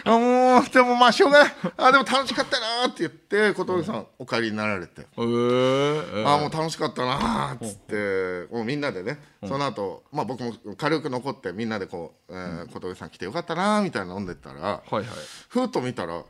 [0.05, 1.53] あもうでもまあしょうがない。
[1.77, 5.01] あでも楽しかったなって言って小峠さんお帰りになられて。
[5.01, 8.53] えー、あーもう楽しかったなーっつって。
[8.53, 15.05] もうみんなでねその後、まあ僕も軽く残ってみんなでこう、えー小峠さん来てよかったなーみたいなの飲んでったらはいはい。
[15.49, 16.23] ふうと見たら、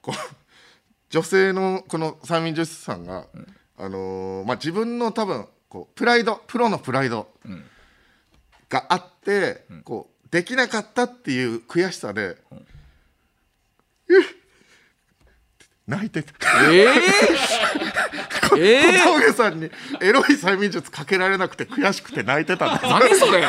[0.00, 0.14] こう
[1.10, 3.26] 女性のこの催眠術師さんが、
[3.76, 7.28] あのーまあ、自分の多分こうプライドプロのプライド
[8.68, 12.36] があって、こうできなかったっていう悔しさで、
[15.86, 16.30] 泣いてた。
[16.70, 16.90] えー、
[18.60, 19.70] えー、小峠さんに
[20.02, 22.90] エロい催眠術かけられなくて悔しくて泣いてたんです。
[22.90, 23.42] 何それ？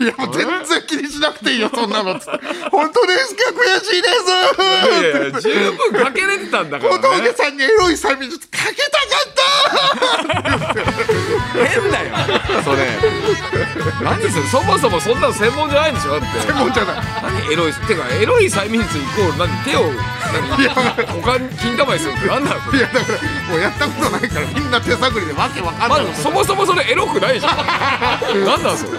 [0.00, 2.14] いやもう全然気にしなくていいよそんなの。
[2.14, 2.30] っつって
[2.70, 4.24] 本当ですか悔しいです。
[4.90, 10.74] いやいや十分かけれてたんだから小峠ねさんにエロい催眠術かけたかった。
[11.54, 12.14] 変だよ。
[12.64, 12.78] それ
[14.02, 16.40] 何それそもそもそんなの専門じゃないんでしょだって。
[16.40, 16.96] 専門じゃない。
[17.22, 19.90] 何エロいてかエロい催眠術イコール何手を
[20.32, 23.18] 何股間金玉にするって何なのいやだから
[23.50, 26.06] もうやったことないからみんな手探りでわけわかんない。
[26.06, 27.56] まずそもそもそれエロくないじゃん。
[28.44, 28.98] 何なんそれ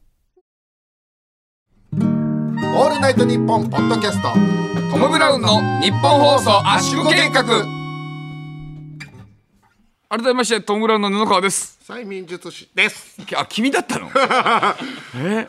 [2.73, 4.29] オールナイトニッポンポッドキャスト
[4.91, 7.43] トム・ブラウンの日本放送圧縮計画。
[10.09, 11.79] 改めましてトム・ブラウンの布川です。
[11.87, 13.17] 催眠術師です。
[13.37, 14.09] あ君だったの？
[15.17, 15.47] え？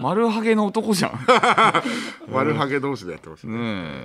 [0.00, 1.18] 丸ハゲの男じゃん。
[2.30, 3.54] 丸ハゲ同士でやってましたね。
[3.54, 3.60] ね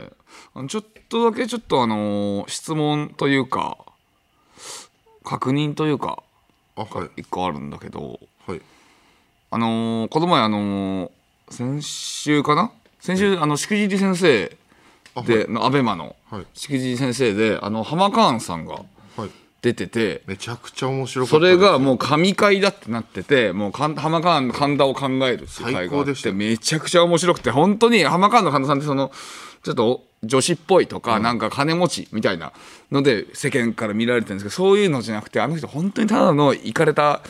[0.09, 0.13] え。
[0.55, 3.77] あのちょっとだけちょっとあのー質問というか
[5.23, 6.21] 確認というか
[6.75, 7.21] あはい。
[7.21, 8.19] 一個あるんだけど。
[8.47, 8.61] はい。
[9.51, 11.09] あのーこの前あのー
[11.49, 12.71] 先週かな？
[12.99, 14.58] 先週あのしくじり先生
[15.25, 16.45] で、のアベマのはい。
[16.53, 19.29] しくじり先生であの浜カーンさんがはい。
[19.62, 29.12] 出ててめちゃくちゃ面白かったそれがもう神回だってなっててもうかん浜カーンの神田を考えるっていう回最があっ高でしてためちゃくちゃ面白くて本当に浜カーンの神田さんってその
[29.63, 32.51] ちょっと女子っぽいとか、なんか金持ちみたいな
[32.91, 37.21] ので世間から見られてるんですけどそういうのじゃなくてあの人本当にただのイかれた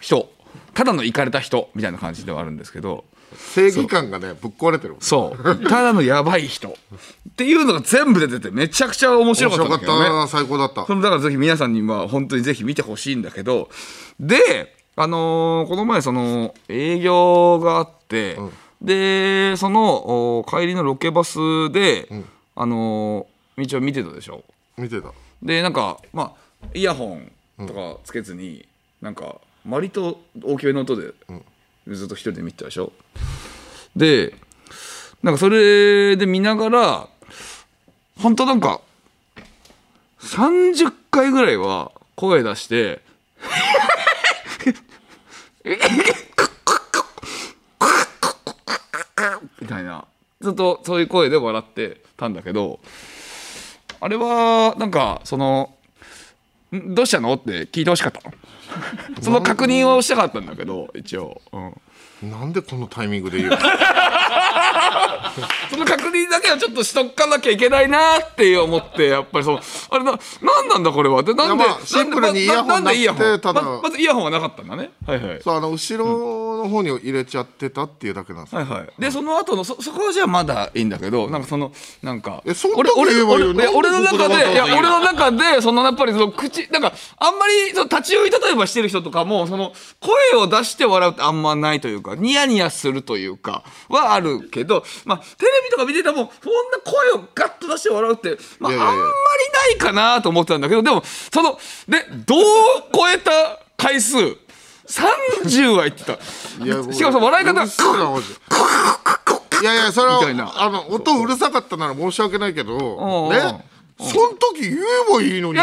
[0.00, 0.30] 人
[0.72, 3.04] ただのイかれた人みたいな感じではあるんですけど
[3.36, 5.64] 正義感がねぶっ壊れてるそう。
[5.68, 6.68] ただのやばい人。
[6.68, 6.72] っ
[7.36, 10.08] ていうのが全部出ててめちゃくちゃ面白かったんだけどね。
[10.08, 10.86] な最高だった。
[10.86, 13.68] そのだからぜひ皆さんには本当にぜひ見てほしいんだけど。
[14.20, 18.38] であのーこの前その営業があって、
[18.80, 21.38] でそのお帰りのロケバス
[21.72, 22.08] で、
[22.54, 24.44] あのー道を見てたでしょ？
[24.76, 25.12] 見てた。
[25.42, 27.18] でなんかまあイヤホ
[27.60, 28.66] ンとかつけずに、
[29.02, 31.12] なんか割と大きめの音で、
[31.86, 32.92] ずっと一人で見てたでしょ？
[33.96, 34.34] で
[35.22, 37.08] なんかそれで見ながら
[38.20, 38.80] 本当なんか
[40.20, 43.00] 30回ぐらいは声出して
[49.60, 50.06] みたいな
[50.40, 52.80] ずっとそういう声で笑ってたんだけど
[54.00, 55.74] あれはなんかその
[56.86, 57.34] どうしたの？
[57.34, 58.34] って聞いてほしかったの。
[59.22, 61.40] その確認をしたかったんだけど一応、
[62.22, 63.50] うん、なんでこのタイミングで言う？
[63.50, 63.56] の
[65.70, 69.60] その確認だけはちょっとしとかなきゃいけないなって思ってやっぱりその
[69.90, 70.18] あれなな
[70.62, 71.22] んなんだこれは？
[71.22, 74.90] でなんでまあシンプルにイヤホンなくてただままずイヤホンはなかったんだね。
[75.06, 75.40] はいはい。
[75.42, 81.72] そうあの後ろの方に入れちゃってたっていうだけなんですよ、はいはい、でその後のそそこはじゃあまだいいんだけどなんかその
[82.02, 96.30] なんかえそんな俺俺俺なんで俺の中ででいや俺の中でそのやっぱりその口なんかあんまりその立ち寄り例えばしてる人とかもその声を出して笑うってあんまないというかニヤニヤするというかはあるけどまあテレビとか見ててもそんな
[96.84, 99.02] 声をガッと出して笑うって、まあ、いやいやいや。
[99.02, 99.12] あんま
[99.68, 102.40] りないかなと思ってたんだけどでもそのでどう
[102.92, 104.16] 超えた回数
[104.86, 106.12] 30は言ってた。
[106.12, 107.64] いやしかもその笑い方
[109.62, 113.30] いやいやそれはあの音うるさかったなら申し訳ないけどうん。
[113.30, 113.64] ね。
[113.96, 114.76] その時言え
[115.10, 115.60] ばいいのに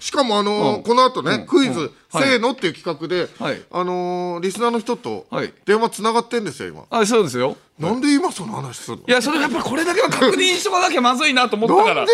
[0.00, 0.82] しかもあのうん。
[0.82, 2.24] この後ねクイズはい。
[2.24, 3.62] せーのっていう企画ではい。
[3.70, 5.52] あのーリスナーの人とはい。
[5.64, 6.84] 電話つながってんですよ今。
[6.90, 7.56] あそうですよ。
[7.78, 9.04] なんで今その話するの？
[9.06, 11.94] いやそれやっぱりこれだけは確認しとかなきゃまずいなと思ったから。
[11.96, 12.12] なんで？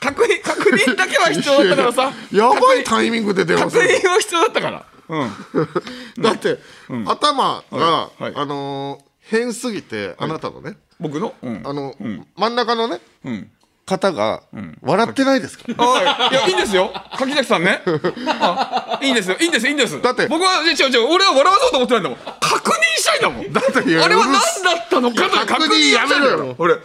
[0.00, 2.12] 確認確認だけは必要だったからさ。
[2.32, 4.78] やばいタイミングで電話確する認は必要だったから。
[4.78, 4.84] うん
[6.20, 6.58] だって
[7.06, 10.78] 頭があのー変すぎてあなたのね。
[10.98, 11.34] 僕の？
[11.42, 11.62] うん。
[11.66, 11.94] あの
[12.36, 13.50] 真ん中のねうん。
[13.84, 14.42] 方が
[14.80, 15.64] 笑ってないですか？
[15.82, 16.90] はいいやいいんですよ。
[17.16, 17.82] 柿崎さんね。
[18.26, 19.36] あいいんですよ。
[19.38, 20.00] いいんですいいんです。
[20.00, 21.08] だって僕は違う違う。
[21.12, 22.18] 俺は笑わそうと思ってないんだもん。
[22.40, 23.52] 確認したいんだもん。
[23.52, 24.38] だってあれは何だ
[24.84, 26.54] ったのかと確認やめろよ。
[26.58, 26.76] 俺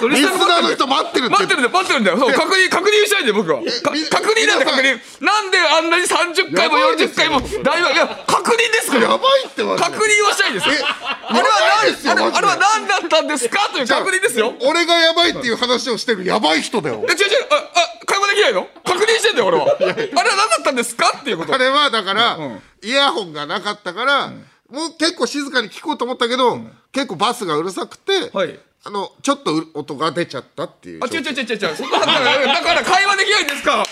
[0.00, 1.32] リリスナーの人待ってるって。
[1.32, 2.18] 待ってるんだよ待ってるんだよ。
[2.18, 3.60] そう確認確認したいんだよ僕は。
[3.60, 5.24] 確認なんだ皆さん確認。
[5.24, 9.02] なんであんなに30回もやばいです40回も大話いや確認ですから。
[9.02, 14.54] やばいって確認はしたいですえあれは何あれあれは何だったんですかという確認ですよ。
[14.62, 17.04] 俺がやばいっていう話をしてるやばい人だよ。
[17.08, 18.66] え違う違うああ会話できないの？
[18.84, 19.76] 確認してんだよ俺は。
[19.78, 21.54] あれは何だったんですかっていうこと。
[21.54, 22.62] あれはだから、ん。
[22.82, 26.58] イヤホンがなかったから、もう結構静かに聞こうと思ったけど、
[26.92, 31.76] 結構バスがうるさくて、はいあのちょっとう音が出ちゃったっていうあ違う違う違う違う。
[31.76, 33.84] そんなだから会話できないんですか？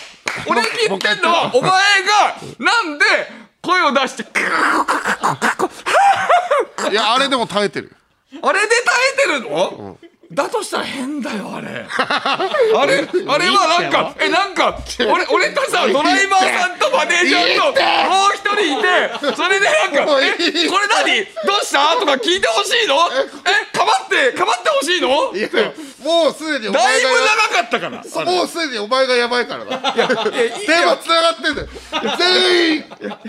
[0.49, 1.77] 俺が言ってんのはお前が
[2.59, 3.05] なんで
[3.63, 4.23] 声を出して
[6.91, 7.95] いやあれでも耐えてる
[8.43, 8.95] あれで耐
[9.39, 9.99] えてるの、
[10.33, 11.85] だとしたら変だよあれ。
[11.91, 17.73] あれあれはなんかえなんか俺俺とさドライバーさんとマネージャーともう
[18.35, 21.25] 一人いてそれでなんか「えこれ何？
[21.45, 22.95] どうした?」とか聞いてほしいの？
[23.45, 25.33] えかばってかばってほしいの？
[25.35, 25.49] いや
[26.05, 28.25] もうすでにおだいぶ前が長かったから。
[28.25, 29.95] もうすでにお前がやばいからだ。
[29.95, 31.69] いやいい電話つながってんだよ。
[32.19, 32.85] 全員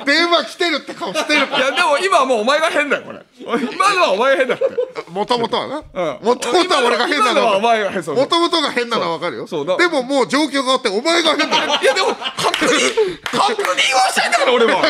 [0.05, 3.19] 電話来てるって顔してるかいやでも今はもうお前が変だよこれ。
[3.39, 4.63] 今のはお前が変だって。
[4.65, 4.69] ら
[5.09, 5.83] もともとはな。
[5.93, 6.25] うん。
[6.25, 9.47] もともとは俺が変な今のはおの前が変そうもともとが変なのはわかるよ。
[9.47, 14.75] そうだでももう状況があってお前が変だよいやでも確認確認はしたいんだから俺は。
[14.77, 14.83] ほ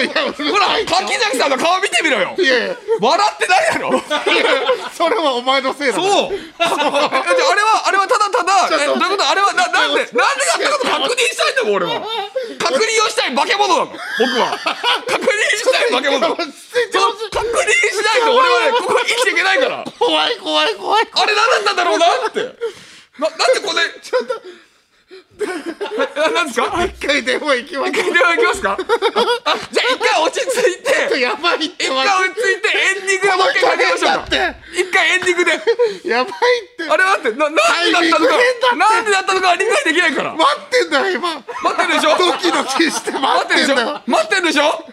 [0.57, 2.35] ら柿崎さんの顔見てみろよ。
[2.37, 2.75] いやいや。
[2.99, 4.01] 笑ってないだろ。
[4.91, 6.33] それはお前のせいだそう。
[6.59, 6.73] ああ
[7.55, 12.01] れはあれはただただえどういうことあれはななんでなんでやったこと確認したいんだもん俺は。
[12.59, 13.97] 確認をしたい化け物なの僕
[14.39, 14.57] は。
[15.07, 16.35] 確認したい化け物。
[16.35, 19.86] 確認しないと俺はねここ生きていけないから。
[19.97, 22.43] 怖い怖い怖いあれ何だったんだろうなって？
[23.19, 24.41] ななんでこれちょっと。
[25.41, 26.69] ななんですか？
[26.69, 28.78] はい一回電話行きま一回電話行きますか？
[28.78, 31.10] あじゃあ一回落ち着いて。
[31.10, 34.28] すやばいって一回落ち着いてエンディングでもう一回かけましょうか。
[34.71, 35.52] 一回エンディングで。
[36.10, 37.60] やばいってあれ待ってななんで
[37.91, 38.36] だったのか？
[38.38, 41.43] ってなんでだったのか理解できないから待ってんだよ今待
[41.74, 42.17] ってるでしょ？
[42.17, 44.90] ドキドキして待待ってるでしょってんだよ待ってるでしょ？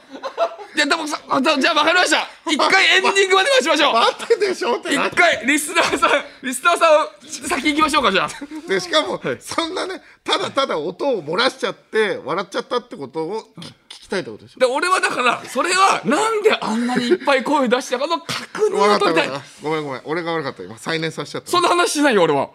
[0.77, 2.29] いやでもさあじゃあじゃあ分かりました。
[2.51, 3.93] 一回エンディングまで待ちましょう。
[3.95, 5.07] 待ってんでしょってな。
[5.07, 6.11] 一回リスナーさん
[6.43, 8.29] リスナーさんを先行きましょうかじゃあ。
[8.69, 13.43] でしかも、そんなねただただ音を漏らしちゃって笑っちゃったってことを
[13.91, 14.61] 聞聞きたいってことでしょ？
[14.61, 19.31] で俺はだからそれはなんであんなにいっぱい声出したかの確認を取りたい。
[19.63, 20.63] ごめんごめん俺が悪かった。
[20.63, 21.51] 今再燃させちゃった。
[21.51, 22.51] そんな話しないよ俺は。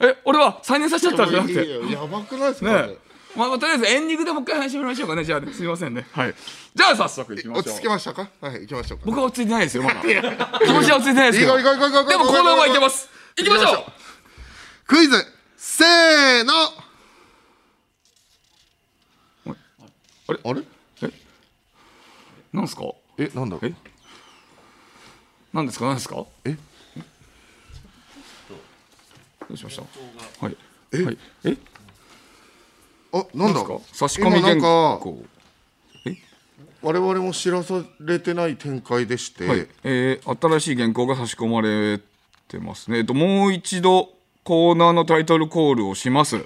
[0.00, 1.52] え俺は再燃させちゃったんじゃなくて。
[1.54, 3.08] いやいややばくないですか、ねえ。
[3.36, 5.24] まあ、まあとりあえずエンディングでもう一回話しましょうかね。
[5.24, 6.06] じゃあねすみませんね。
[6.12, 6.34] はい
[6.78, 7.62] じゃあ早速いきましょう。
[7.62, 8.30] 落ち着きましたか？
[8.40, 9.04] はい行きましょうか。
[9.06, 10.00] 僕は落ち着いてないですよまだ。
[10.00, 13.08] 気持ちは落ち着いてないですよでもコーナーはいけます。
[13.36, 13.84] いきましょう。
[14.86, 15.26] クイズ。
[15.56, 16.52] せーの。
[20.28, 20.38] あれ？
[20.44, 20.62] あれ？
[22.52, 22.82] なんですか？
[23.18, 23.56] えなんだ？
[23.60, 23.74] え？
[25.52, 25.86] なんですか？
[25.86, 26.24] なんですか？
[26.44, 26.50] え？
[26.52, 26.58] ど
[29.50, 29.82] うしました？
[30.46, 30.56] はい。
[30.92, 31.56] え、はい、え？
[33.12, 33.64] あなんだ？
[33.92, 35.24] 差し込み原今なんか稿
[36.82, 42.00] 我々も知らされてない展開でして、はい、えー新しい原稿が差し込まれ
[42.46, 42.98] てますね。
[42.98, 44.10] えっともう一度
[44.44, 46.36] コーナーのタイトルコールをします。
[46.36, 46.44] はい、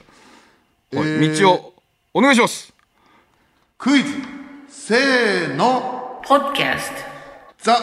[0.93, 1.75] えー道を
[2.15, 2.73] お願いします。
[3.79, 4.09] クイズ。
[4.69, 6.01] せーの。
[6.25, 6.93] Podcast
[7.59, 7.75] ザ・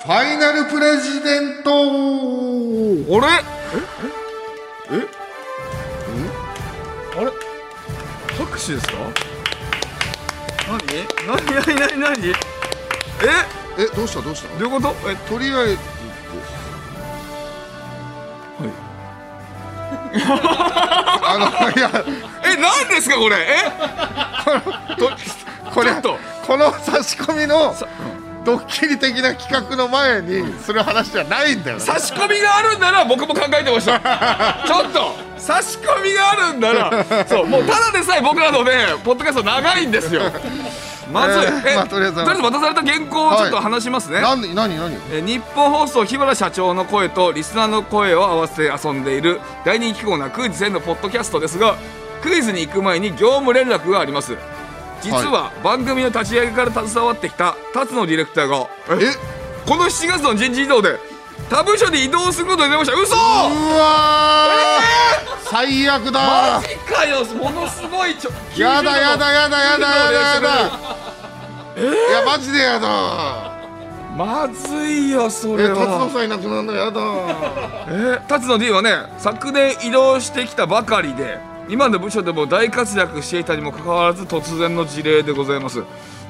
[0.00, 1.70] ファイナルプレジデント。
[1.70, 3.44] あれ？
[4.90, 4.96] え？
[4.96, 4.96] え？
[4.96, 5.08] え？
[7.16, 7.30] あれ？
[8.36, 9.33] 拍手ですか？
[10.68, 10.78] 何？
[11.26, 11.36] 何？
[11.54, 11.76] 何？
[11.76, 11.98] 何？
[12.00, 12.28] 何？
[12.28, 12.34] え
[13.78, 15.76] えどうしたどうしたどういうことえとりあえず
[18.58, 18.72] はい
[21.26, 21.90] あのいや
[22.44, 22.88] え何？
[22.88, 25.10] ですかこれえと
[25.72, 27.74] これとこの差し込みの
[28.44, 33.98] ドッキリ的な企画の前にする話じゃないんだよね差し込みがあるんなら僕も考えてました
[34.66, 35.14] ちょっと
[35.46, 36.72] 差し込みがあるんな。
[36.72, 40.22] ら そうもうただでさえ僕らのねポッドキャスト長いんですよ。
[41.12, 44.96] まず、えーまあとりあえず渡された原稿をちょっと話しますね、何何何？
[45.12, 51.76] えー日本放送日原社長の声とリスナーの声を合わせて遊んでいる大人気コーナークイズ1000のポッドキャストですが
[52.22, 54.34] クイズに行く前に業務連絡があります。
[55.02, 58.66] 実は番組の立ち上げから携わってきた辰野ディレクターが
[58.98, 59.12] え？
[59.68, 60.98] この7月の人事異動で
[61.48, 62.96] 他部署に移動することになりました。
[62.96, 63.14] 嘘！
[63.14, 63.18] う
[63.78, 65.50] わー。
[65.50, 66.60] 最悪だ。
[66.60, 67.24] マジかよ。
[67.24, 70.12] ものすごいちょやだやだやだやだやだ。
[70.12, 70.48] やだ
[71.76, 73.54] いやマジでやだ。
[74.16, 77.00] まずいよそれえ達野はさんいなくなるのやだ。
[77.88, 85.80] え辰野 D はね昨年移動してきたばかりで今の部署でも大活躍していたにもかかわらず突然の事例でございます、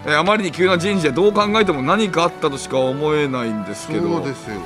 [0.07, 4.03] えーあまりに急な人事でどう考えても何かあったとしか思えないんですけど。
[4.03, 4.61] そうですよ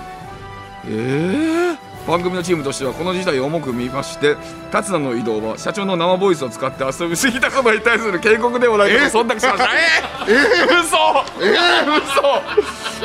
[0.84, 4.34] えー番組のチームとしてはこの事態を重く見まして
[4.72, 9.64] 辰野の移動は社長の生ボイスを使って遊びすぎたことに対する警告ではないかと忖度しました。
[9.64, 10.96] えー、えー、嘘！
[11.42, 11.52] え
[11.84, 12.40] 嘘！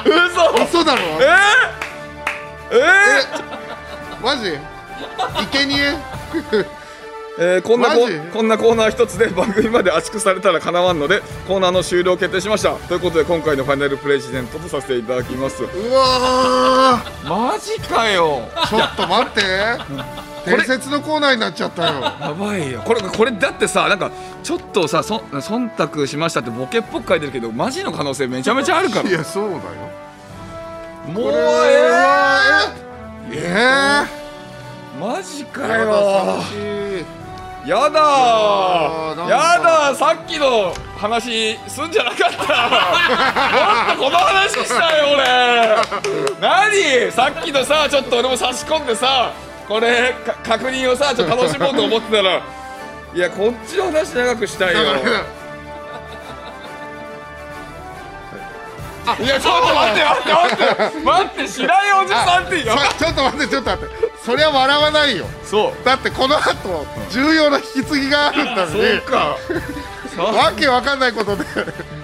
[0.06, 1.02] 嘘ー、嘘だろ？
[2.72, 4.58] えー、えー、マジ？
[5.52, 5.98] 生贄？
[7.40, 7.90] えーこんな
[8.32, 12.76] こんなコーナー一つで番組まで圧縮されたらかなわんのでコーナーの終了を決定しました。
[12.76, 15.64] ということで今回のファイナルプレジデントとさせていただきます。
[15.64, 18.42] うわマジかよ。
[18.54, 19.42] ーちょっと待って。
[20.46, 22.02] 伝説のコーナーになっちゃったよ。
[22.02, 22.82] やばいよ。
[22.86, 24.12] これこれだってさなんか
[24.44, 29.10] ちょっとさそ忖度しましたってボケっぽく書いてるけどマジの可能性めちゃめちゃあるから。
[29.10, 29.62] いやそうだよ。
[31.08, 31.40] もうこれえ
[31.90, 32.74] は
[33.32, 34.06] え
[34.98, 36.42] えー、マジかよ。
[36.42, 37.23] 寂しい
[37.66, 38.00] やだ
[39.30, 42.38] やださっきの話すんじゃなかった。
[43.96, 45.24] もっとこの話したよ俺。
[46.42, 47.12] 何？
[47.12, 49.32] さっきのさちょっと俺も差し込んでさ
[49.68, 52.42] これか確認をさちょっと楽しもうと思ってたら
[53.16, 54.82] いやこっちの話長くしたいよ。
[59.20, 61.06] いやちょっと待って待って待って。
[61.06, 61.70] 待って白井
[62.04, 65.26] おじさんってちょっと待ってちょっと待ってそりゃ笑わないよ。
[65.44, 65.86] そう。
[65.86, 69.38] だってこの後重要な引き継ぎがあるんだのそにうか。
[70.18, 71.44] わけわかんないことで。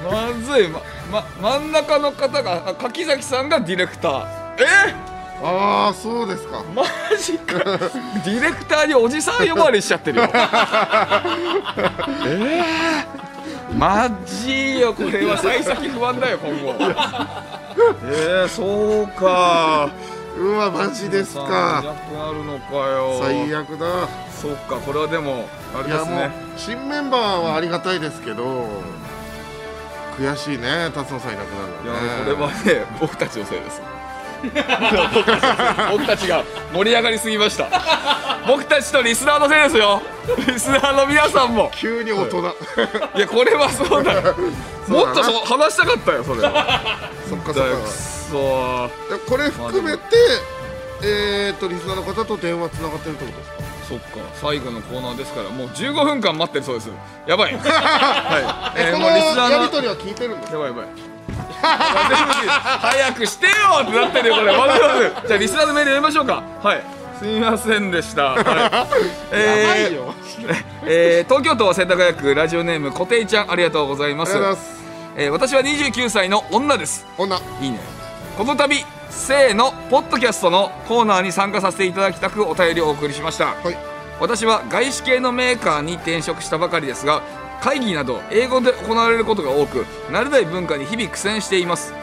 [0.03, 0.67] まずい。
[0.67, 4.25] ま、ま、真ん中の方があ柿崎さんがディレクター。
[4.59, 4.95] え？
[5.41, 6.61] ああそうですか。
[6.75, 6.83] マ
[7.17, 7.63] ジか。
[7.63, 10.25] ディレクターにおじさん呼ばわりしちゃってるよ。
[12.25, 14.93] えー、マジよ。
[14.93, 16.75] これは幸先不安だよ今後。
[18.03, 19.89] えー、そうか
[20.39, 23.19] うわマジですなかくなるのかよ。
[23.21, 24.07] 最悪だ。
[24.31, 26.31] そっかこれはでもあれですね。
[26.55, 28.67] 新メンバーはありがたいですけど
[30.17, 32.55] 悔しいね辰野さんいなくいやなるのね。
[32.63, 33.81] これはね 僕たちのせいです。
[35.91, 37.67] 僕たちが盛り上がりすぎました。
[38.47, 40.01] 僕たちとリスナーのせいですよ。
[40.47, 41.69] リスナーの皆さんも。
[41.75, 42.55] 急に大人。
[43.17, 44.35] いやこれはそうだよ。
[44.87, 47.11] もっと話したかったよそれは。
[47.27, 50.03] そっかそっかこれ含めて
[51.01, 53.59] えーとリスナーの方と電話つながってるってことですか？
[53.89, 54.05] そっか。
[54.35, 55.49] 最後のコーナーですから。
[55.49, 56.89] もう15分間待ってるそうです。
[57.25, 57.53] やばい。
[57.57, 60.57] はい、えこのもうリスナーのやり取りは聞いてるんですか？
[60.59, 60.87] やばいやばい。
[61.61, 63.51] 早くしてよ
[63.83, 64.57] ってなってるよこれ。
[64.57, 64.89] まずま
[65.21, 66.43] ずじゃあリスナーのメール読みましょうか。
[66.61, 66.83] はい。
[67.19, 68.43] すみませんでした、はい。
[69.31, 70.13] えーやばいよ。
[70.85, 74.37] えー東京都世田谷区ラジオネームこていちゃんありがとうございます。
[74.37, 74.55] あ
[75.17, 77.05] えー私は29歳の女です。
[77.17, 77.37] 女。
[77.59, 77.79] いいね
[78.39, 78.73] この度
[79.09, 83.47] せーのポッドキャストのコーナーに参加させていただきたくお便りをお送りしました。
[83.47, 83.77] はい。
[84.21, 87.21] 私は外資系のメーカーに転職したばかりですが
[87.59, 91.93] 会議など英語で行われることが多く慣れない文化に日々苦戦しています。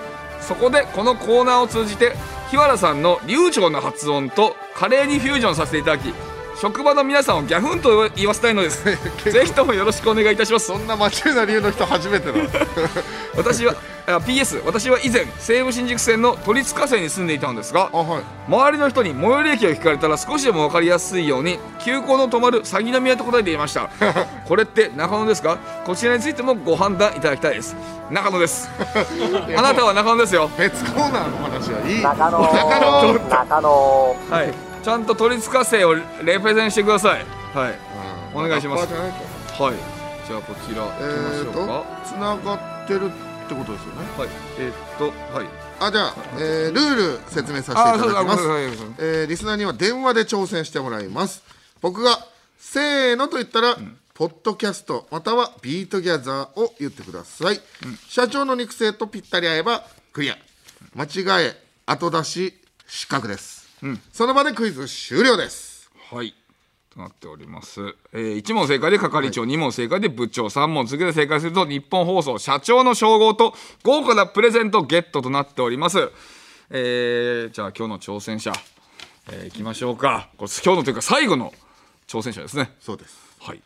[0.42, 2.12] そこでこのコーナーを通じて
[2.50, 6.12] 日原さんの流暢な発音と華麗にフュージョンさせていただき
[6.60, 8.82] 職場の皆さんをギャフンと言わせたいのです。
[9.30, 10.66] ぜひともよろしくお願いいたします。
[10.66, 12.38] そんな間違いな理由の人初めてだ
[13.36, 13.74] 私は
[14.06, 18.22] あ PS 私は以前西武新宿線の都立火星に住んでいたのですがあはい。
[18.48, 23.90] 周りの人に最寄り駅を聞かれたら少しでも分かりやすいように急行の止まる鷺宮と答えていました。
[24.48, 25.58] これって中野ですか？
[25.84, 27.76] こちらについてもご判断いただきたいです。
[28.10, 28.70] 中野です。
[29.56, 30.48] あなたは中野ですよ。
[30.56, 32.02] 別コーナーの話はいい。
[32.02, 32.40] 中野。
[32.40, 33.12] 中野。
[33.28, 34.16] 中野。
[34.30, 37.24] はいちゃんと都立火星をレプレゼンしてください。
[37.52, 37.74] はい。
[38.32, 38.86] お願いします。
[38.94, 39.74] はい。
[40.28, 41.84] じゃあこちら行きえましょうか。
[42.06, 44.06] つながってるってことですよね？
[44.16, 44.28] はい。
[44.60, 45.06] えーっと
[45.36, 45.46] はい。
[45.80, 48.44] あじゃあ、えールール説明させていあただきます。
[49.00, 51.42] えーリスナーには電話で挑戦してもらいます。
[51.80, 52.24] 僕が
[52.56, 53.76] せーのと言ったら、
[54.14, 57.60] ポッドキャストまたは Be together を言ってください、
[58.08, 59.82] 社長の肉声とぴったり合えば
[60.12, 60.36] クリア。
[60.94, 62.54] 間違え後出し
[62.86, 63.55] 失格です、
[64.12, 66.34] その場でクイズ終了ですはい。
[66.96, 67.94] となっております。
[68.12, 76.10] えー、1問正解で係長、2問正解で部長、3問続けて正解するとニッポン放送社長の称号と豪華なプレゼントゲットとなっております。
[76.70, 78.52] えー、じゃあ今日の挑戦者、
[79.30, 80.30] えー、いきましょうか。
[80.38, 81.52] これ今日のというか最後の
[82.08, 82.70] 挑戦者ですね。
[82.80, 83.62] そうですはい。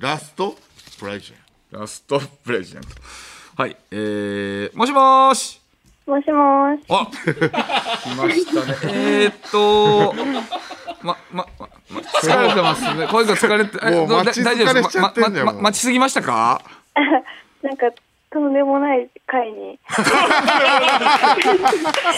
[0.00, 0.56] ラスト
[0.98, 1.34] プレジェ
[1.78, 2.88] ンラストプレゼント。
[3.56, 3.76] はい。
[3.92, 5.63] えー、もしもーし。
[6.06, 6.82] もしもし。
[6.90, 7.06] あ、
[8.02, 8.92] 来ましたね。
[8.92, 10.14] えー、っと、
[11.02, 13.06] ま、ま、ま、ま疲れてますね。
[13.06, 16.60] 声が疲れて、もう待ちだ大丈夫です疲れしちゃってんじゃんま待ちすぎましたか？
[17.62, 17.86] なんか、
[18.30, 19.78] とんでもない会に。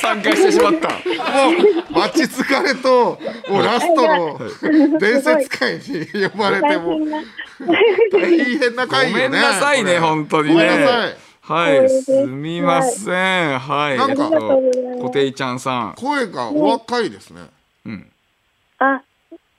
[0.00, 0.88] 参加してしまった。
[1.90, 4.40] 待ち疲れともうラストの
[4.98, 7.22] 伝説会に呼ばれても大変な。
[8.16, 10.54] 大変な会よねごめんなさいね、本当にね。
[10.54, 13.58] ごめんなさいはい、すみません。
[13.60, 14.30] はい、なんかえっ
[14.98, 15.94] と、こていちゃんさん。
[15.94, 17.42] 声がお若いですね
[17.84, 18.10] うん。
[18.78, 19.00] あ、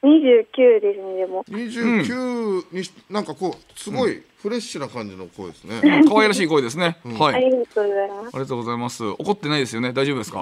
[0.04, 1.46] 29ですね、でも。
[1.46, 6.98] 29にしなんかこうすごいフレッシュな感じの声ですね可愛らしい声ですね。
[7.18, 7.36] はい。
[7.36, 8.38] ありありがとうございます。
[8.38, 9.06] がとうございます。
[9.06, 9.94] 怒ってないですよね。
[9.94, 10.42] 大丈夫ですか？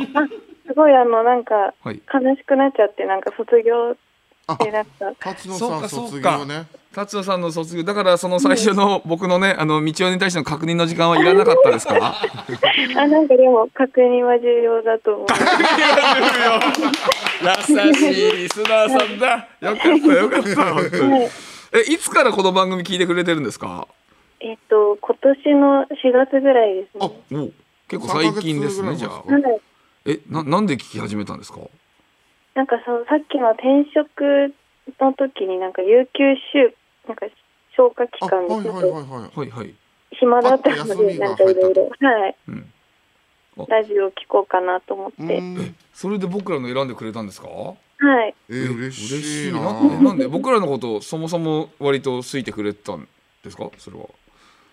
[0.65, 2.01] すごい、あの、なんか、はい。
[2.11, 5.13] 悲しくなっちゃって、なんか卒業ってなった。
[5.13, 6.65] 辰野さん卒業ね
[6.95, 12.15] 達也さんの卒業だからその最初の僕のねあの道夫に対しての確認の時間はいらなかったですか？
[12.97, 15.27] あ、なんかでも、確認は重要だと思う。
[17.43, 19.47] 優しいリスナーさんだ。
[19.61, 21.11] よかったよかった本当に。
[21.11, 21.29] はい。
[21.73, 23.87] えいつからこの番組聞いてくれてるんですか？
[24.39, 27.13] えっと、今年の4月ぐらいですあね。
[27.31, 27.49] お
[27.89, 29.23] 結構最近ですね3じゃあ。
[30.05, 31.59] えななんで聞き始めたんですか？
[32.53, 34.53] なんかその、さっきの転職
[35.01, 36.73] の時になんか、有給週、
[37.07, 37.25] なんか、
[37.75, 39.39] 消化期あ間はいはいでちょっとはいはい。
[39.39, 39.75] はいはい。
[40.11, 42.35] 暇だったので、なんかいろいろ、はい。
[42.47, 42.71] うん。
[43.67, 45.41] ラジオ聞こうかなと思って。
[45.93, 47.47] それで僕らの選んでくれたんですか？
[47.47, 47.75] は
[48.27, 48.35] い。
[48.49, 49.61] えー嬉しいな。
[49.61, 50.13] なんでな。
[50.13, 50.27] んで？
[50.27, 53.07] 僕らのことをそもそも割と好いてくれてたん
[53.43, 53.69] ですか？
[53.77, 54.07] それは。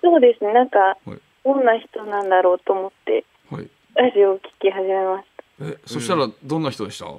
[0.02, 0.52] そうですね。
[0.52, 1.20] なんか、はい。
[1.44, 3.68] どんな人なんだろうと思って、はい。
[3.94, 5.26] ラジオを聞き始めまし
[5.60, 7.12] えそしたらどんな人でした、た。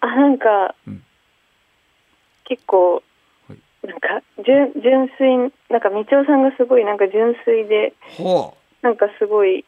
[0.00, 1.02] あ、なんか、うん。
[2.44, 3.02] 結構、はい
[3.88, 9.64] なんか、純純粋、なんか、みちおさんがすごい、なんか純粋で、はなんかすごい、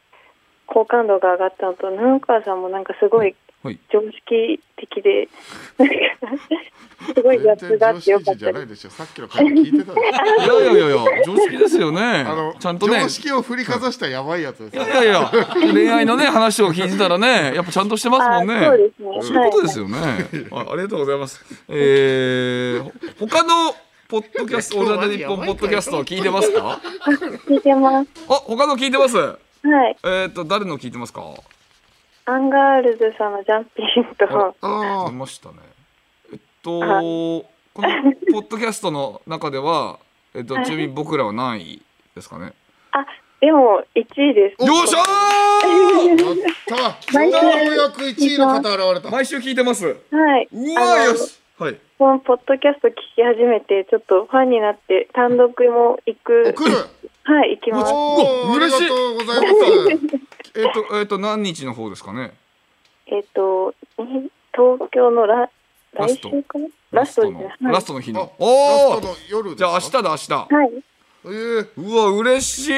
[0.67, 3.79] 好感度が上がったのと、布川さんもなんかすごいあはい。
[3.93, 5.29] 常識的で、
[5.79, 5.95] なんか、
[7.15, 8.53] すごいギャップがあってよかっ全然常識人じゃたです。
[8.53, 8.91] ないでしょ。
[8.91, 12.01] さっきの会話聞いてたいやいやいやいや常識ですよね。
[12.01, 13.01] あのちゃんとね。
[13.01, 14.77] 常識を振りかざしたやばいやつです。
[14.77, 15.31] よいやいや
[15.73, 18.55] 恋愛のね話を聞いてたらねやっぱちゃんとしてますもんね。
[18.55, 19.19] あそうですね。
[19.21, 19.99] そういうことですよね、
[20.53, 21.45] あありがとうございます。
[21.69, 22.83] えー、
[23.19, 23.75] ほ他の
[24.11, 26.81] ポッドキャストオールナイトニッポンポッドキャストを聞いてますか？
[27.47, 28.11] 聞いてます。
[28.29, 29.17] あ他の聞いてます？
[29.17, 29.37] は
[29.89, 29.97] い。
[30.05, 31.23] えっ、と誰の聞いてますか？
[32.27, 35.57] アンガールズさんのジャンピンと、あ出ましたね
[36.33, 37.45] えっとこ
[37.77, 39.99] のポッドキャストの中では
[40.35, 41.83] えっとちなみに僕らは何位
[42.17, 42.53] ですかね？
[42.91, 43.07] あ、
[43.41, 44.67] でも1位です。
[44.67, 45.03] よっしゃあ
[46.75, 47.17] やった
[47.65, 49.09] ようやく1位の方現れた。
[49.09, 49.87] ー毎週聞いてます。
[49.87, 49.93] は
[50.41, 50.49] い。
[50.53, 51.41] うわあのーよし！
[51.59, 56.55] はいこのポッドキャスト聞き始めて、ちょっとファンになって、単独も行く。
[56.55, 56.75] 来る。
[57.25, 57.93] はい、行きます。
[57.93, 58.89] おーあり嬉しい。
[58.89, 60.57] がとうございます。
[60.57, 62.33] えっとえっと何日の方ですかね？
[63.07, 65.51] えっと、に東京のラ、
[65.93, 66.31] ラスト。
[66.31, 66.69] 来週かな？
[66.91, 68.23] ラストのラストの日の。
[68.23, 70.33] あおおラストの夜ですじゃあ明か日だ明日。
[70.33, 70.71] はい。
[71.27, 71.69] えー。
[71.77, 72.73] うわ嬉し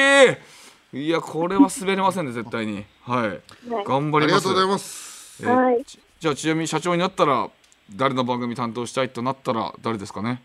[0.91, 1.05] い。
[1.05, 2.83] いやこれは滑れませんね絶対に。
[3.03, 3.29] はい。
[3.73, 3.85] はい。
[3.85, 4.49] 頑張ります。
[4.49, 5.41] ありがとうございます。
[5.43, 5.85] えーはい。
[5.85, 7.49] ちじゃあちなみに社長になったら
[7.95, 10.41] 誰の番組担当したいとなったら誰ですかね？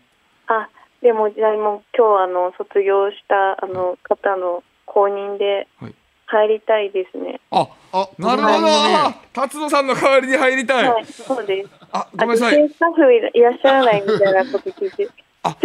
[0.47, 0.69] あ、
[1.01, 5.95] でも、じゃあもう今日あの、卒業したあの方の公認ではい。
[6.31, 7.41] 入りたいですね。
[7.49, 8.53] ああなるほど。
[8.53, 11.69] この番組達野さんの代わりに入りたい、はい、そうです。
[11.91, 12.69] あごめんなさい。
[12.69, 15.09] スタッフいらっしゃらないみたいなこと聞いて。
[15.41, 15.57] あ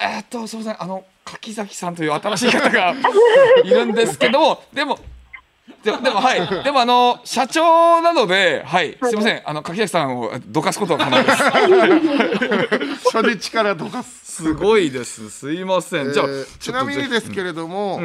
[0.00, 0.82] えーっとすみません。
[0.82, 2.94] あの柿崎さんという新しい方が
[3.62, 4.98] いるんですけどもでも
[5.84, 6.64] でもでもはい。
[6.64, 8.96] でもあの社長なのではい。
[9.02, 9.42] すみません。
[9.44, 13.10] あの柿崎さんをどかすことは可能です。
[13.16, 14.22] 初日からどかす。
[14.42, 15.30] すごいです。
[15.30, 16.12] すいません。
[16.12, 16.24] じゃ
[16.58, 18.00] ちなみにですけれども、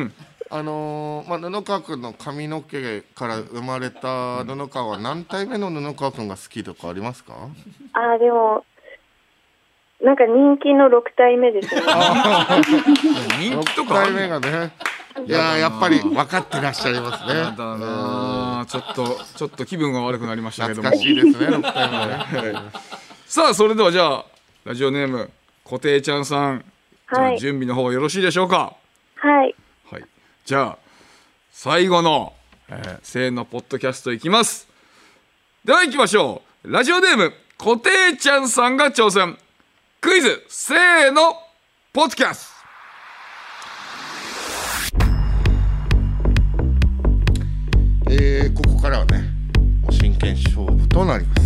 [0.50, 7.34] あのーまあ、布川君の髪の毛から生まれた布川は何体目の布川君が好きとかありますか？
[7.94, 8.64] あー、でも、
[10.02, 11.82] なんか人気の6体目ですね。
[13.40, 14.72] 人気と6かある体目がね
[15.26, 17.40] いやーやっぱり分かってらっしゃいますね。
[17.40, 18.62] やだな。
[18.62, 20.90] あちょっとちょっと気分が悪くなりましたけども。
[20.90, 22.60] 懐かしいですね6体目ね。
[23.26, 24.26] さあそれではじゃあ
[24.66, 25.32] ラジオネーム
[25.64, 26.66] 固定ちゃんさん、
[27.08, 27.40] はい。
[27.40, 28.76] 準備の方よろしいでしょうか？
[29.16, 29.56] はい。
[29.92, 30.06] はい。
[30.46, 30.78] じゃあ
[31.52, 32.34] 最後の、
[32.70, 34.68] えー、せーのポッドキャストいきます。
[35.66, 36.72] では行きましょう。
[36.72, 39.38] ラジオネーム固定ちゃんさんが挑戦。
[40.00, 41.34] クイズせーの
[41.92, 42.57] ポッドキャスト
[48.10, 49.20] えーここからはね
[49.82, 51.42] もう真剣勝負となります。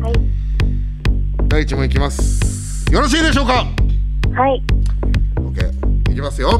[0.00, 0.14] はい。
[1.48, 2.84] 第一問いきます。
[2.92, 3.64] よろしいでしょうか？
[4.34, 4.62] はい。
[5.36, 6.58] OK いきますよ。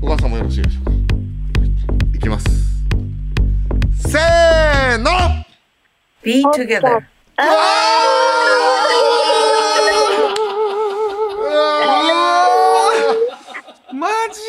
[0.00, 0.90] お母さんもよろしいでしょうか？
[2.14, 2.46] いきます。
[4.08, 5.10] せーの
[6.22, 7.00] ！Be together.
[13.92, 14.40] マジ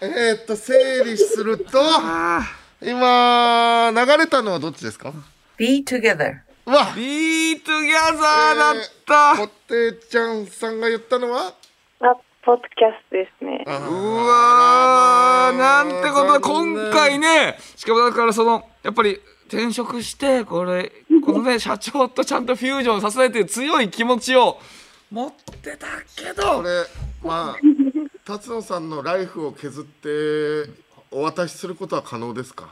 [0.00, 0.74] えー、っと整
[1.04, 1.80] 理すると
[2.80, 5.12] 今流れたのはどっちですか
[5.56, 6.40] ？Be together.
[6.66, 8.74] うわか Be together だっ
[9.06, 11.52] た、コテちゃんさんが言ったのは？
[12.00, 13.64] あ、ポッドキャストですね。
[13.66, 16.40] うわーなんてことだ。
[16.40, 19.18] 今回ねしかもだからそのやっぱり
[19.48, 20.92] 転職してこれ
[21.24, 24.60] このね社長とちゃんとフュージョンさせて強い気持ちを
[25.10, 26.84] 持ってたけどこれ
[27.22, 27.56] まあ
[28.28, 30.70] 達野さんのライフを削って
[31.10, 32.68] お渡しすることは可能ですか？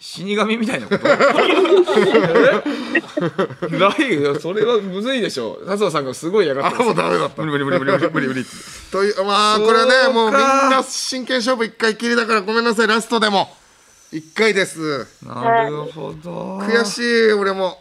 [0.00, 1.08] 死神みたいなこと？
[1.08, 1.12] え
[3.78, 7.44] ないそれはむずいでしょ達也さんがすごい嫌がってあもうダメだった。
[7.44, 8.44] 無理無理無理無理無理無理
[8.90, 10.68] というまあこれはねもうみんか。
[10.68, 12.88] な真剣勝負一回きりだからごめんなさい。
[12.88, 13.48] ラストでも。
[14.10, 15.06] 一回です。
[15.24, 16.58] なるほど。
[16.58, 17.80] 悔しい俺も。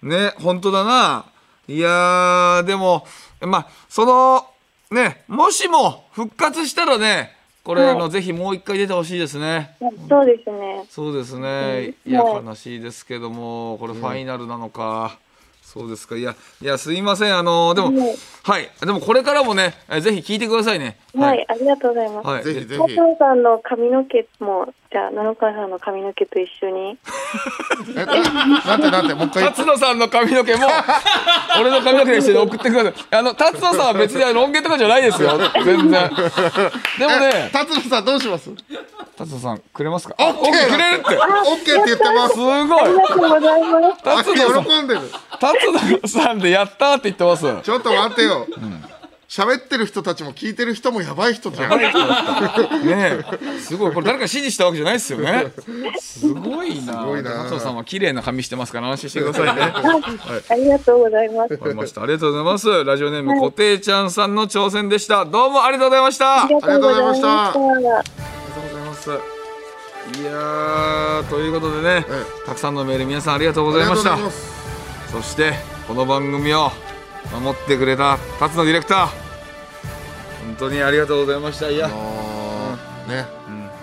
[0.00, 1.26] ね本当だな。
[1.68, 3.06] いやーでも
[3.42, 4.46] まあその
[4.92, 7.94] ねもしも復活したらねこれ、はい。
[7.94, 9.76] あのぜひもう一回出てほしいですね。
[10.08, 10.84] そうですね。
[10.90, 11.94] そうですね。
[12.04, 15.16] うんいやはい悲しいですけどもこれファイナルなのか、
[15.62, 16.16] そうですか。
[16.16, 17.36] いやいやすいません。
[17.36, 18.16] あのでもはい。
[18.42, 18.70] はい。
[18.80, 20.98] でもこれからもねえぜひ聞いてくださいね。
[21.14, 22.26] はい、ありがとうございます。
[22.26, 22.44] はい。
[22.44, 22.80] ぜひぜひ。
[22.80, 26.98] 加藤さんの髪の毛も、じゃあ、七川さんの髪の毛と一緒に。
[27.96, 29.56] えなんてなんてもう一回言って。
[29.56, 30.66] 達野さんの髪の毛も
[31.58, 32.94] 俺の髪の毛にして送ってください。
[33.10, 35.38] あの達野さんは別にロン毛とかじゃないですよ。
[35.64, 35.90] 全然。
[35.90, 38.50] でもえね達野さんどうします？
[39.16, 40.14] 達野さんくれますか？
[40.18, 40.70] オッケー。
[40.70, 41.16] くれるって。
[41.16, 41.20] オ
[41.56, 42.34] ッケーって言ってます。
[42.34, 42.80] すごい。
[42.82, 44.00] ありがとうございます。
[44.04, 45.00] あ達野さん喜んでる。
[45.40, 45.72] 達
[46.02, 47.46] 野さんでやったって言ってます。
[47.62, 48.46] ちょっと待ってよ
[49.32, 51.90] 喋ってる人たちも聞いてる人もやばい人じゃんね
[52.86, 53.58] え。
[53.60, 53.94] すごい。
[53.94, 55.50] これ誰か指示したわけじゃないですよね。
[55.98, 57.06] すごいな。
[57.06, 57.44] ごいな。
[57.44, 59.62] 達野さんは綺麗な髪してますから安心してくださいね。
[60.50, 61.52] ありがとうございます。
[61.54, 62.02] わかりました。
[62.02, 62.84] ありがとうございます。
[62.84, 65.24] ラジオネーム固定ちゃんさんの挑戦でした。
[65.24, 66.44] どうもありがとうございました。
[66.44, 67.44] ありがとうございました。
[67.44, 69.10] ありがとうございます。
[70.20, 74.18] いやーということでね、えたくさんのメール皆さんありがとうございました。
[75.10, 75.54] そして
[75.88, 76.70] この番組を
[77.30, 79.08] 守ってくれた辰野ディレクター。
[80.44, 81.70] 本当にありがとうございました。
[81.70, 81.86] いや。
[81.86, 83.26] あのーね、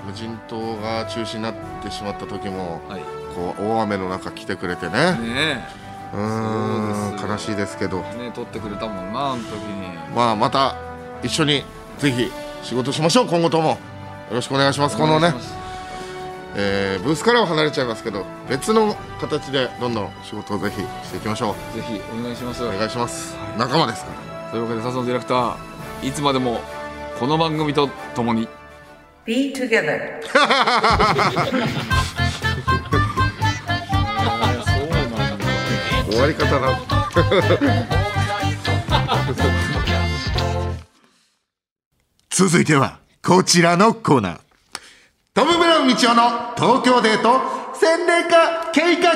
[0.06, 3.02] 無人島が中止になってしまった時もはい。
[3.36, 4.92] こう大雨の中来てくれてね。
[4.92, 5.68] ね
[6.14, 8.04] うーんそう悲しいですけど。
[8.14, 9.88] えねえ撮ってくれたもんなあの時に。
[10.16, 10.76] まあまた
[11.24, 11.64] 一緒に
[11.98, 12.32] ぜひ
[12.64, 13.70] 仕事しましょう今後とも。
[14.30, 15.34] よろしくお願いしますこのね
[16.56, 21.76] えーブースからは離れちゃいますけど別の形でどんどん仕事をぜひしていきましょう。
[21.76, 22.64] ぜひお願いします。
[22.64, 23.36] お願いします。
[23.58, 24.52] 仲間ですから。
[24.52, 25.56] というわけで辰野ディレクター
[26.08, 26.62] いつまでも
[27.20, 28.48] この番組と共に。
[29.26, 30.20] Be together.
[36.10, 36.80] 終わり方な
[42.30, 44.49] 続いてはこちらのコーナー
[45.40, 47.40] トム・ブラウン道夫の東京デート
[47.74, 49.14] 洗礼化計画。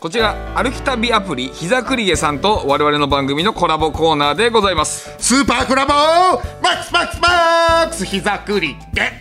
[0.00, 5.14] こちら歩き旅アプリ膝栗毛さんと我々の番組のコラボコーナーでございます。
[5.18, 9.12] スーパーコラボマックスマックスマックス膝くりげ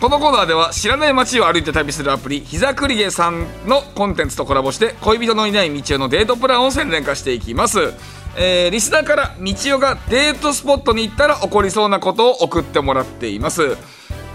[0.00, 7.92] このコーナーでは知らない街を歩いて旅するアプリ膝栗毛さんのコンテンツとコラボして恋人のいない道夫のデートプランを宣伝化していきます
[8.36, 13.76] えーリスナーから道夫がデートスポットに行ったら起こりそうなことを送ってもらっています。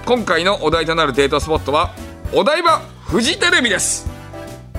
[0.05, 1.91] 今回のお題となるデートスポットは
[2.33, 4.07] お台場フジテレビです。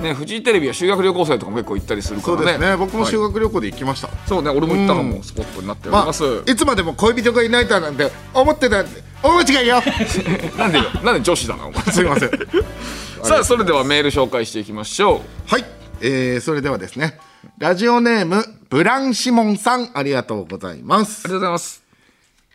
[0.01, 2.37] ね、フジテレビは修学旅行生とかも結構行ったりするからね。
[2.37, 2.77] そうですね。
[2.77, 3.27] 僕も修はい。
[3.33, 5.23] 学旅行で行きました、そうね俺も行ったのもうん。
[5.23, 9.81] スポットになっておりまます、あいつまでも恋人がいないとはなんて思ってたんで大間違いよ。
[10.57, 10.85] なんでよ。
[11.03, 11.83] なんで女子だなお前。
[11.83, 12.29] すいません。
[13.23, 15.51] さあそれではメール紹介していきましょう。
[15.51, 15.65] はい、
[16.01, 17.19] えー、それではですね
[17.57, 21.23] ラジオネームブランシモンさんありがとうございます。
[21.25, 21.83] ありがとうございます。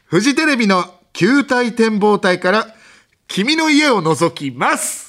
[0.07, 2.75] フジテレビの球体展望台から
[3.27, 5.09] 君の家を覗きます。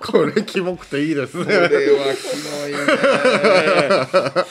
[0.00, 1.44] これキモくていいですね。
[1.44, 1.76] これはキ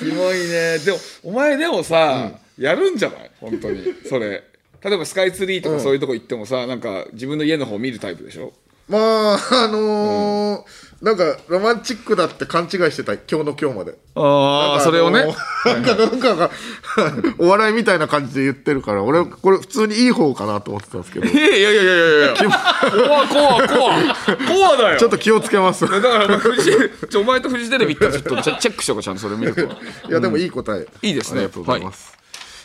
[0.02, 0.12] モいね。
[0.12, 0.80] キモいね。
[0.80, 3.32] でもお前でもさ、やるんじゃない？
[3.40, 3.84] 本当に。
[4.10, 4.44] それ。
[4.84, 8.52] 例えばスカイツリーとかそういうとこ行ってもさ、なんか自分の家の方見るタイプでしょ？
[8.90, 10.66] まああのー
[11.04, 13.96] なんかロマンチックだって勘違いしてた今日の今日まで。
[14.16, 15.26] ああそれをね。
[15.66, 16.50] なんかなんかが
[17.40, 21.26] お笑いみたいな感じで言ってるから俺これ普通にいい方かなと思ってたんですけど。
[21.28, 22.34] いやいやいやいやいや。
[22.36, 24.06] 怖い怖い怖い。
[24.48, 24.98] 怖いだよ。
[24.98, 25.84] ちょっと気をつけます。
[25.84, 30.10] いだからちょお前とフジテレビ行ったらちょっとチェックしようかちゃんとそれ見ると。
[30.10, 31.40] やでもいい答え、いいですね。
[31.40, 32.18] ありがとうございます、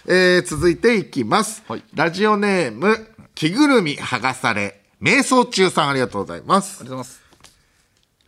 [0.06, 1.82] えー続いていきます、はい。
[1.92, 6.78] ラジオネーム着ぐるみ剥がされ瞑想中さんありがとうございます。
[6.80, 7.27] ありがとうございます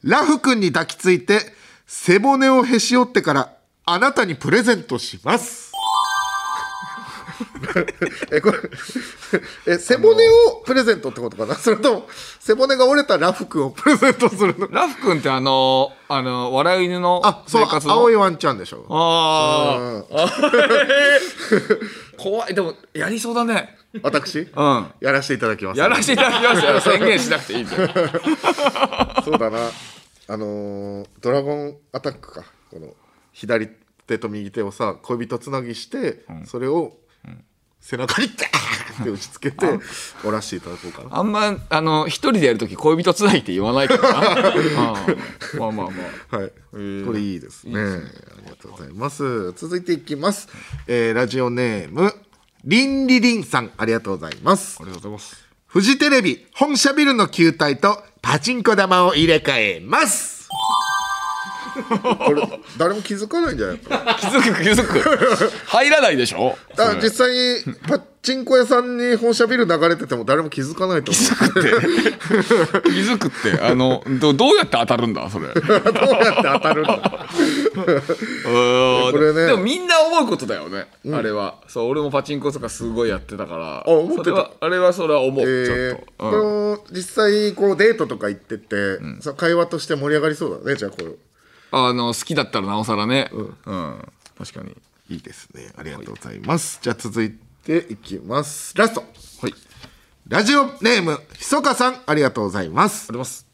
[0.02, 1.40] ラフ君に抱きついて
[1.86, 3.52] 背骨をへし折ってから
[3.84, 5.70] あなたにプレゼントします。
[8.30, 8.58] えこれ
[9.66, 11.54] え背骨をプレゼントってことかな？
[11.58, 14.68] それとも背骨が折れたラフ君をプレゼントするの？
[14.72, 18.84] ラフ君ってあのあの笑い犬のあそう青いワンちゃんでしょ。
[18.90, 20.30] ああ
[22.18, 22.54] 怖い。
[22.54, 23.76] でもやりそうだね。
[24.02, 24.48] 私？
[24.54, 24.86] うん。
[25.00, 25.80] やらせていただきます。
[25.80, 26.64] やらせていただきます。
[26.64, 27.88] よ宣言しなくていいんだよ
[29.24, 29.58] そうだな。
[30.28, 32.44] あのードラゴンアタックか。
[32.70, 32.94] この
[33.32, 33.68] 左
[34.06, 36.96] 手と右手をさ恋人つなぎして、それを
[37.80, 39.66] 背中にガーンって打ちつけて
[40.22, 41.18] 折らしていただこうかな。
[41.18, 44.36] あんまあの一人でやるとき恋人つないって言わないから。
[44.44, 45.58] な、 うん。
[45.58, 45.92] まあまあま
[46.32, 46.36] あ。
[46.36, 47.80] はい、これいいですね。
[47.80, 47.84] あ
[48.44, 49.52] りがとうございます。
[49.52, 50.48] 続いていきます、
[50.86, 52.14] えーラジオネーム
[52.64, 53.72] リンリリンさん。
[53.78, 54.76] ありがとうございます。
[54.80, 55.50] ありがとうございます。
[55.66, 60.39] フジテレビ本社ビルの球体とパチンコ玉を入れ替えます。
[62.26, 62.42] これ
[62.78, 63.78] 誰も気づかないんじゃない？
[63.78, 65.50] かな気づく気づく。
[65.66, 66.56] 入らないでしょ？
[66.78, 72.82] あ実際にパチンコ屋さんに本社ビル流れてても誰も気づかないと思う。
[72.82, 73.60] 気づくって。
[73.64, 75.46] あのどどうやって当たるんだそれ。
[75.54, 75.92] どうやって
[76.44, 77.02] 当たるのこ
[79.12, 79.46] これね。
[79.46, 81.56] でもみんな思うことだよね、あれは。
[81.68, 83.78] そう俺もパチンコとかすごいやってたから。
[83.78, 84.24] あ思ってた。
[84.24, 86.32] それはあれはそれは思う、えちょーっと、こうん。
[86.72, 91.06] の実際こうデートとか行ってて、その会話として盛り上がりそうだねじゃあこれ
[91.72, 93.30] あの好きだったらなおさらね。
[93.32, 94.08] うん、
[94.38, 94.76] 確かに
[95.08, 95.72] いいですね。
[95.76, 97.32] ありがとうございます、じゃあ続い
[97.64, 98.76] ていきます。
[98.76, 99.04] ラスト。
[99.40, 99.54] はい。
[100.28, 102.02] ラジオネームひそかさん。
[102.06, 103.06] ありがとうございます。
[103.10, 103.46] あります。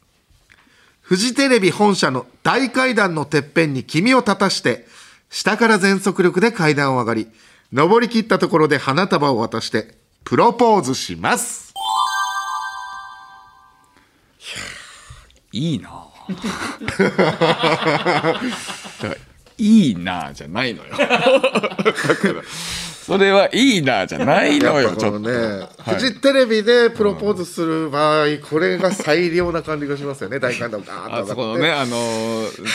[1.01, 4.85] フジテレビ本社の大階段のてっぺんに君を立たして
[5.29, 7.27] 下から全速力で階段を上がり
[7.71, 9.95] 登り切ったところで花束を渡して
[10.25, 11.73] プロポーズします。
[15.53, 16.06] いいな
[19.57, 20.93] いいなじゃないのよ。
[23.07, 25.19] それはいいなじゃないのやよちょっと。
[25.19, 25.29] ね、
[25.87, 30.39] フジテレビでプロポーズする場合、これが最良な感じがしますよね。
[30.39, 31.61] 大階段をガーッとあそこ上がって。
[31.61, 32.69] のねあのー ね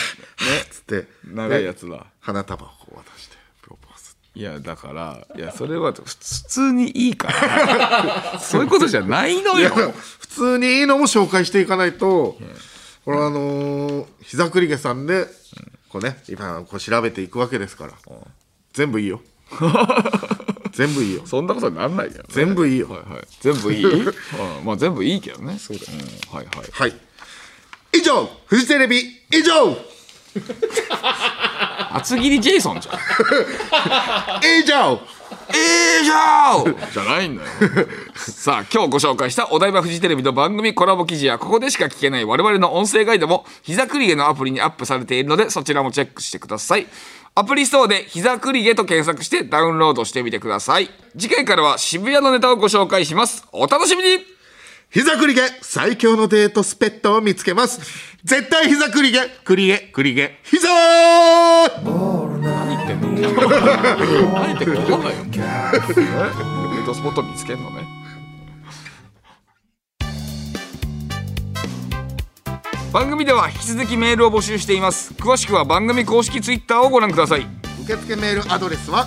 [0.71, 1.07] つって。
[1.27, 4.15] 長いやつだ花束を渡してプロポーズ。
[4.35, 8.41] いやだからいやそれは普通にいいから。
[8.41, 9.71] そういうことじゃないのよ。
[10.19, 12.39] 普通にいいのも紹介していかないと、
[13.05, 15.27] これあのー膝栗毛さんで、
[15.89, 17.93] こうね今こう調べていくわけですから、
[18.73, 19.21] 全部いいよ。
[20.73, 21.23] 全部いいよ。
[21.27, 22.89] そんなことになんないけど、ね、全部いいよ。
[22.91, 23.27] はいはい。
[23.41, 24.15] 全部いい、うん、
[24.65, 25.59] まあ全部いいけどね。
[25.59, 25.97] そうだ、ん、
[26.35, 26.71] はいはい。
[26.73, 26.95] はい。
[27.95, 29.77] 以上フジテレビ以上
[31.97, 32.97] 厚切りジェイソンじゃん。
[34.61, 35.01] 以上
[35.51, 37.49] 以上じゃないんだよ。
[38.17, 46.87] さあ今日ご紹介したお台場フジテレビの番組コラボ記事やここでしか聞けない我々の音声ガイドも膝くりげのアプリにアップされているのでそちらもチェックしてください。
[47.35, 50.91] アプリストアで膝くりげと検索してダウンロードしてみてください。
[51.19, 53.45] 次回からは渋谷のネタをご紹介します。
[53.53, 54.19] お楽しみに。
[54.91, 57.81] 膝栗毛最強のデートスポットを見つけます。
[58.25, 60.69] 絶対膝栗毛栗毛栗毛膝
[62.41, 65.25] 何言ってんの何言ってんの分かんないよ。
[65.25, 67.87] デートスポット見つけんのね。
[72.93, 75.15] 番組では引き続きメールを募集しています。
[75.15, 77.47] 詳しくは番組公式ツイッターをご覧ください。
[77.85, 79.07] 受付メールアドレスは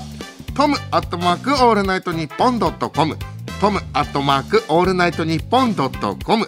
[0.55, 3.17] トムアットマークオールナイトニッポンドットコム。
[3.61, 6.47] トムアットマークオールナイトニッポンドットコム。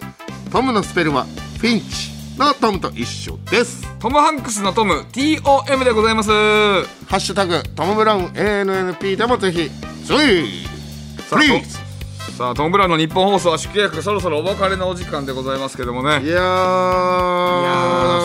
[0.50, 1.24] トムのスペルは
[1.58, 2.17] フィンチ。
[2.38, 3.84] のトムと一緒です。
[3.98, 6.30] トム・ハンクスのトム TOM でございます。
[6.30, 6.84] ハ
[7.16, 9.68] ッシュタグトム・ブラウン ANNP でもぜひ
[10.04, 11.78] スイーさあプリーズ
[12.26, 16.08] とさあトム・ブラウンのニッポン放送圧縮契約そろそろお別れのお時間でございますけどもね。
[16.10, 16.22] いやー。
[16.22, 16.40] いや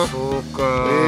[0.04, 0.62] ーそうか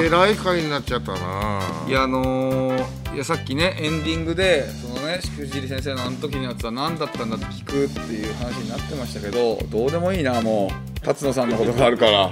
[0.04, 2.84] えらい回になっちゃったないやあのー、
[3.16, 11.00] いやさっきねエンディングでそのねしくじり先生のあの時のやつは何だったんだって聞くっていう話になってましたけどどうでもいいなもう。
[11.00, 12.30] 辰野さんのことがあるから。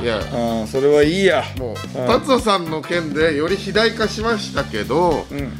[0.00, 0.18] いや。
[0.60, 1.42] うんそれはいいや。
[1.58, 5.50] もう達野さんの件でより肥大化しましたけどうん。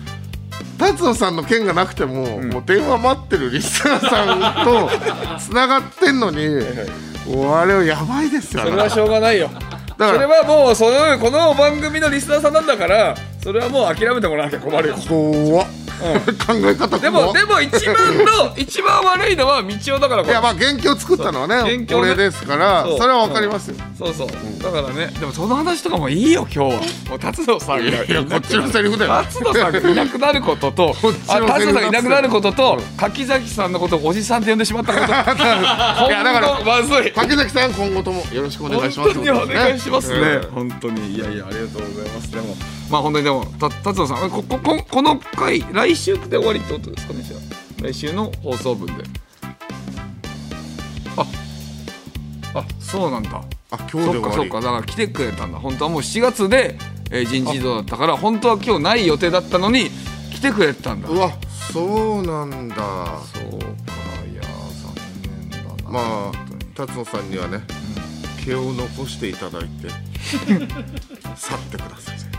[0.78, 4.90] 達野さんの件がなくても、もう電話待ってるリスナーさんと
[5.40, 6.46] つながってんのに、
[7.26, 8.62] もうあれはやばいですよ。
[8.62, 9.50] それはしょうがないよ
[9.98, 10.14] だから。
[10.14, 14.96] それはもうそのこの番組のリスナーさんなんだからそれはもう諦めてもらわなきゃ困るよ。
[15.08, 15.66] 怖っ、
[16.46, 22.12] 考え方でもでも一番の一番悪いのは道夫だからいやまあ元気を作ったのはね元気をね。
[22.12, 24.14] 俺ですからそれはわかりますよ、そう。
[24.14, 24.28] そう、
[24.62, 26.80] だからねでもその話とかもいいよ今日は。
[27.10, 27.82] もう達野さんが。
[27.82, 29.22] いやいやこっちのセリフだよ。
[29.24, 30.94] 達野さんがいなくなることと
[31.28, 35.06] あ達野さんがいなくなることと柿崎さんのことをおじさんって呼んでしまったこと。
[35.06, 35.12] い
[36.10, 37.12] やだからまずい。
[37.12, 41.14] 柿崎さん今後ともよろしくお願いします本当にお願いしますね、うん本当に。
[41.14, 42.30] いやいやありがとうございます。
[42.30, 42.56] でも
[42.92, 47.82] まあ本当にでもた達野さんここここの回来週で終わりってことですかねじゃあ。
[47.82, 48.92] 来週の放送分で。
[51.16, 51.26] あ
[52.54, 53.42] あそうなんだ。
[53.70, 54.60] あ今日そっかそっで終わりか。
[54.60, 55.58] だから来てくれたんだ。
[55.58, 56.76] 本当はもう7月で、
[57.10, 59.88] えー人事異動だったから本当は今日ない予定だったのに
[60.30, 61.08] 来てくれてたんだ。
[61.08, 61.32] うわ
[61.72, 62.76] そうなんだ。
[62.76, 63.66] そうか
[64.30, 66.32] いやー残念だなまあ
[66.74, 67.60] 達野さんにはね
[68.44, 69.88] 毛を残していただいて
[71.36, 72.31] 去ってください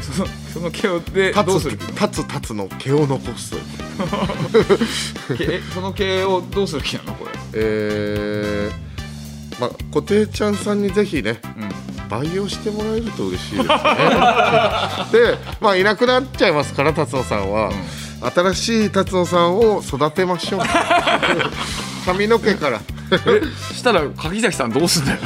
[0.00, 3.54] その その毛をでどうする立つ立つ立つの毛を残す。
[5.74, 7.30] その毛をどうする気なのこれ？
[7.54, 11.72] えー、まあ固定ちゃんさんにぜひねうん。
[12.08, 13.74] 培養してもらえると嬉しいですね。
[15.12, 17.72] でまあいなくなっちゃいますから達野さんは、
[18.34, 20.60] 新しい達野さんを育てましょう。
[22.04, 22.82] 髪の毛から。
[23.12, 25.18] えしたら柿崎さんどうすんだよ。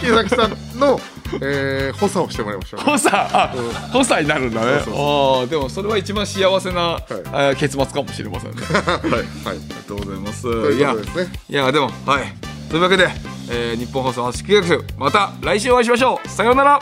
[0.00, 1.00] 木崎さんの、
[1.40, 2.80] えー、補佐をしてもらいましょう。
[2.80, 3.08] 補佐？
[3.14, 3.54] あ
[3.92, 4.82] 補佐になるんだね。
[4.84, 4.94] そう
[5.40, 6.82] ああでもそれは一番幸せな、い。
[6.82, 8.56] あー結末かもしれませんね。
[8.62, 9.10] はい。
[9.10, 9.22] はい。
[9.46, 10.42] ありがとうございます。
[10.42, 11.32] ということですね。
[11.48, 12.34] いやでもはい。
[12.68, 13.08] というわけで、
[13.50, 16.28] えー日本放送圧縮計画また来週お会いしましょう。
[16.28, 16.80] さようなら。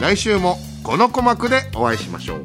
[0.00, 2.44] 来週もこの鼓膜でお会いしましょう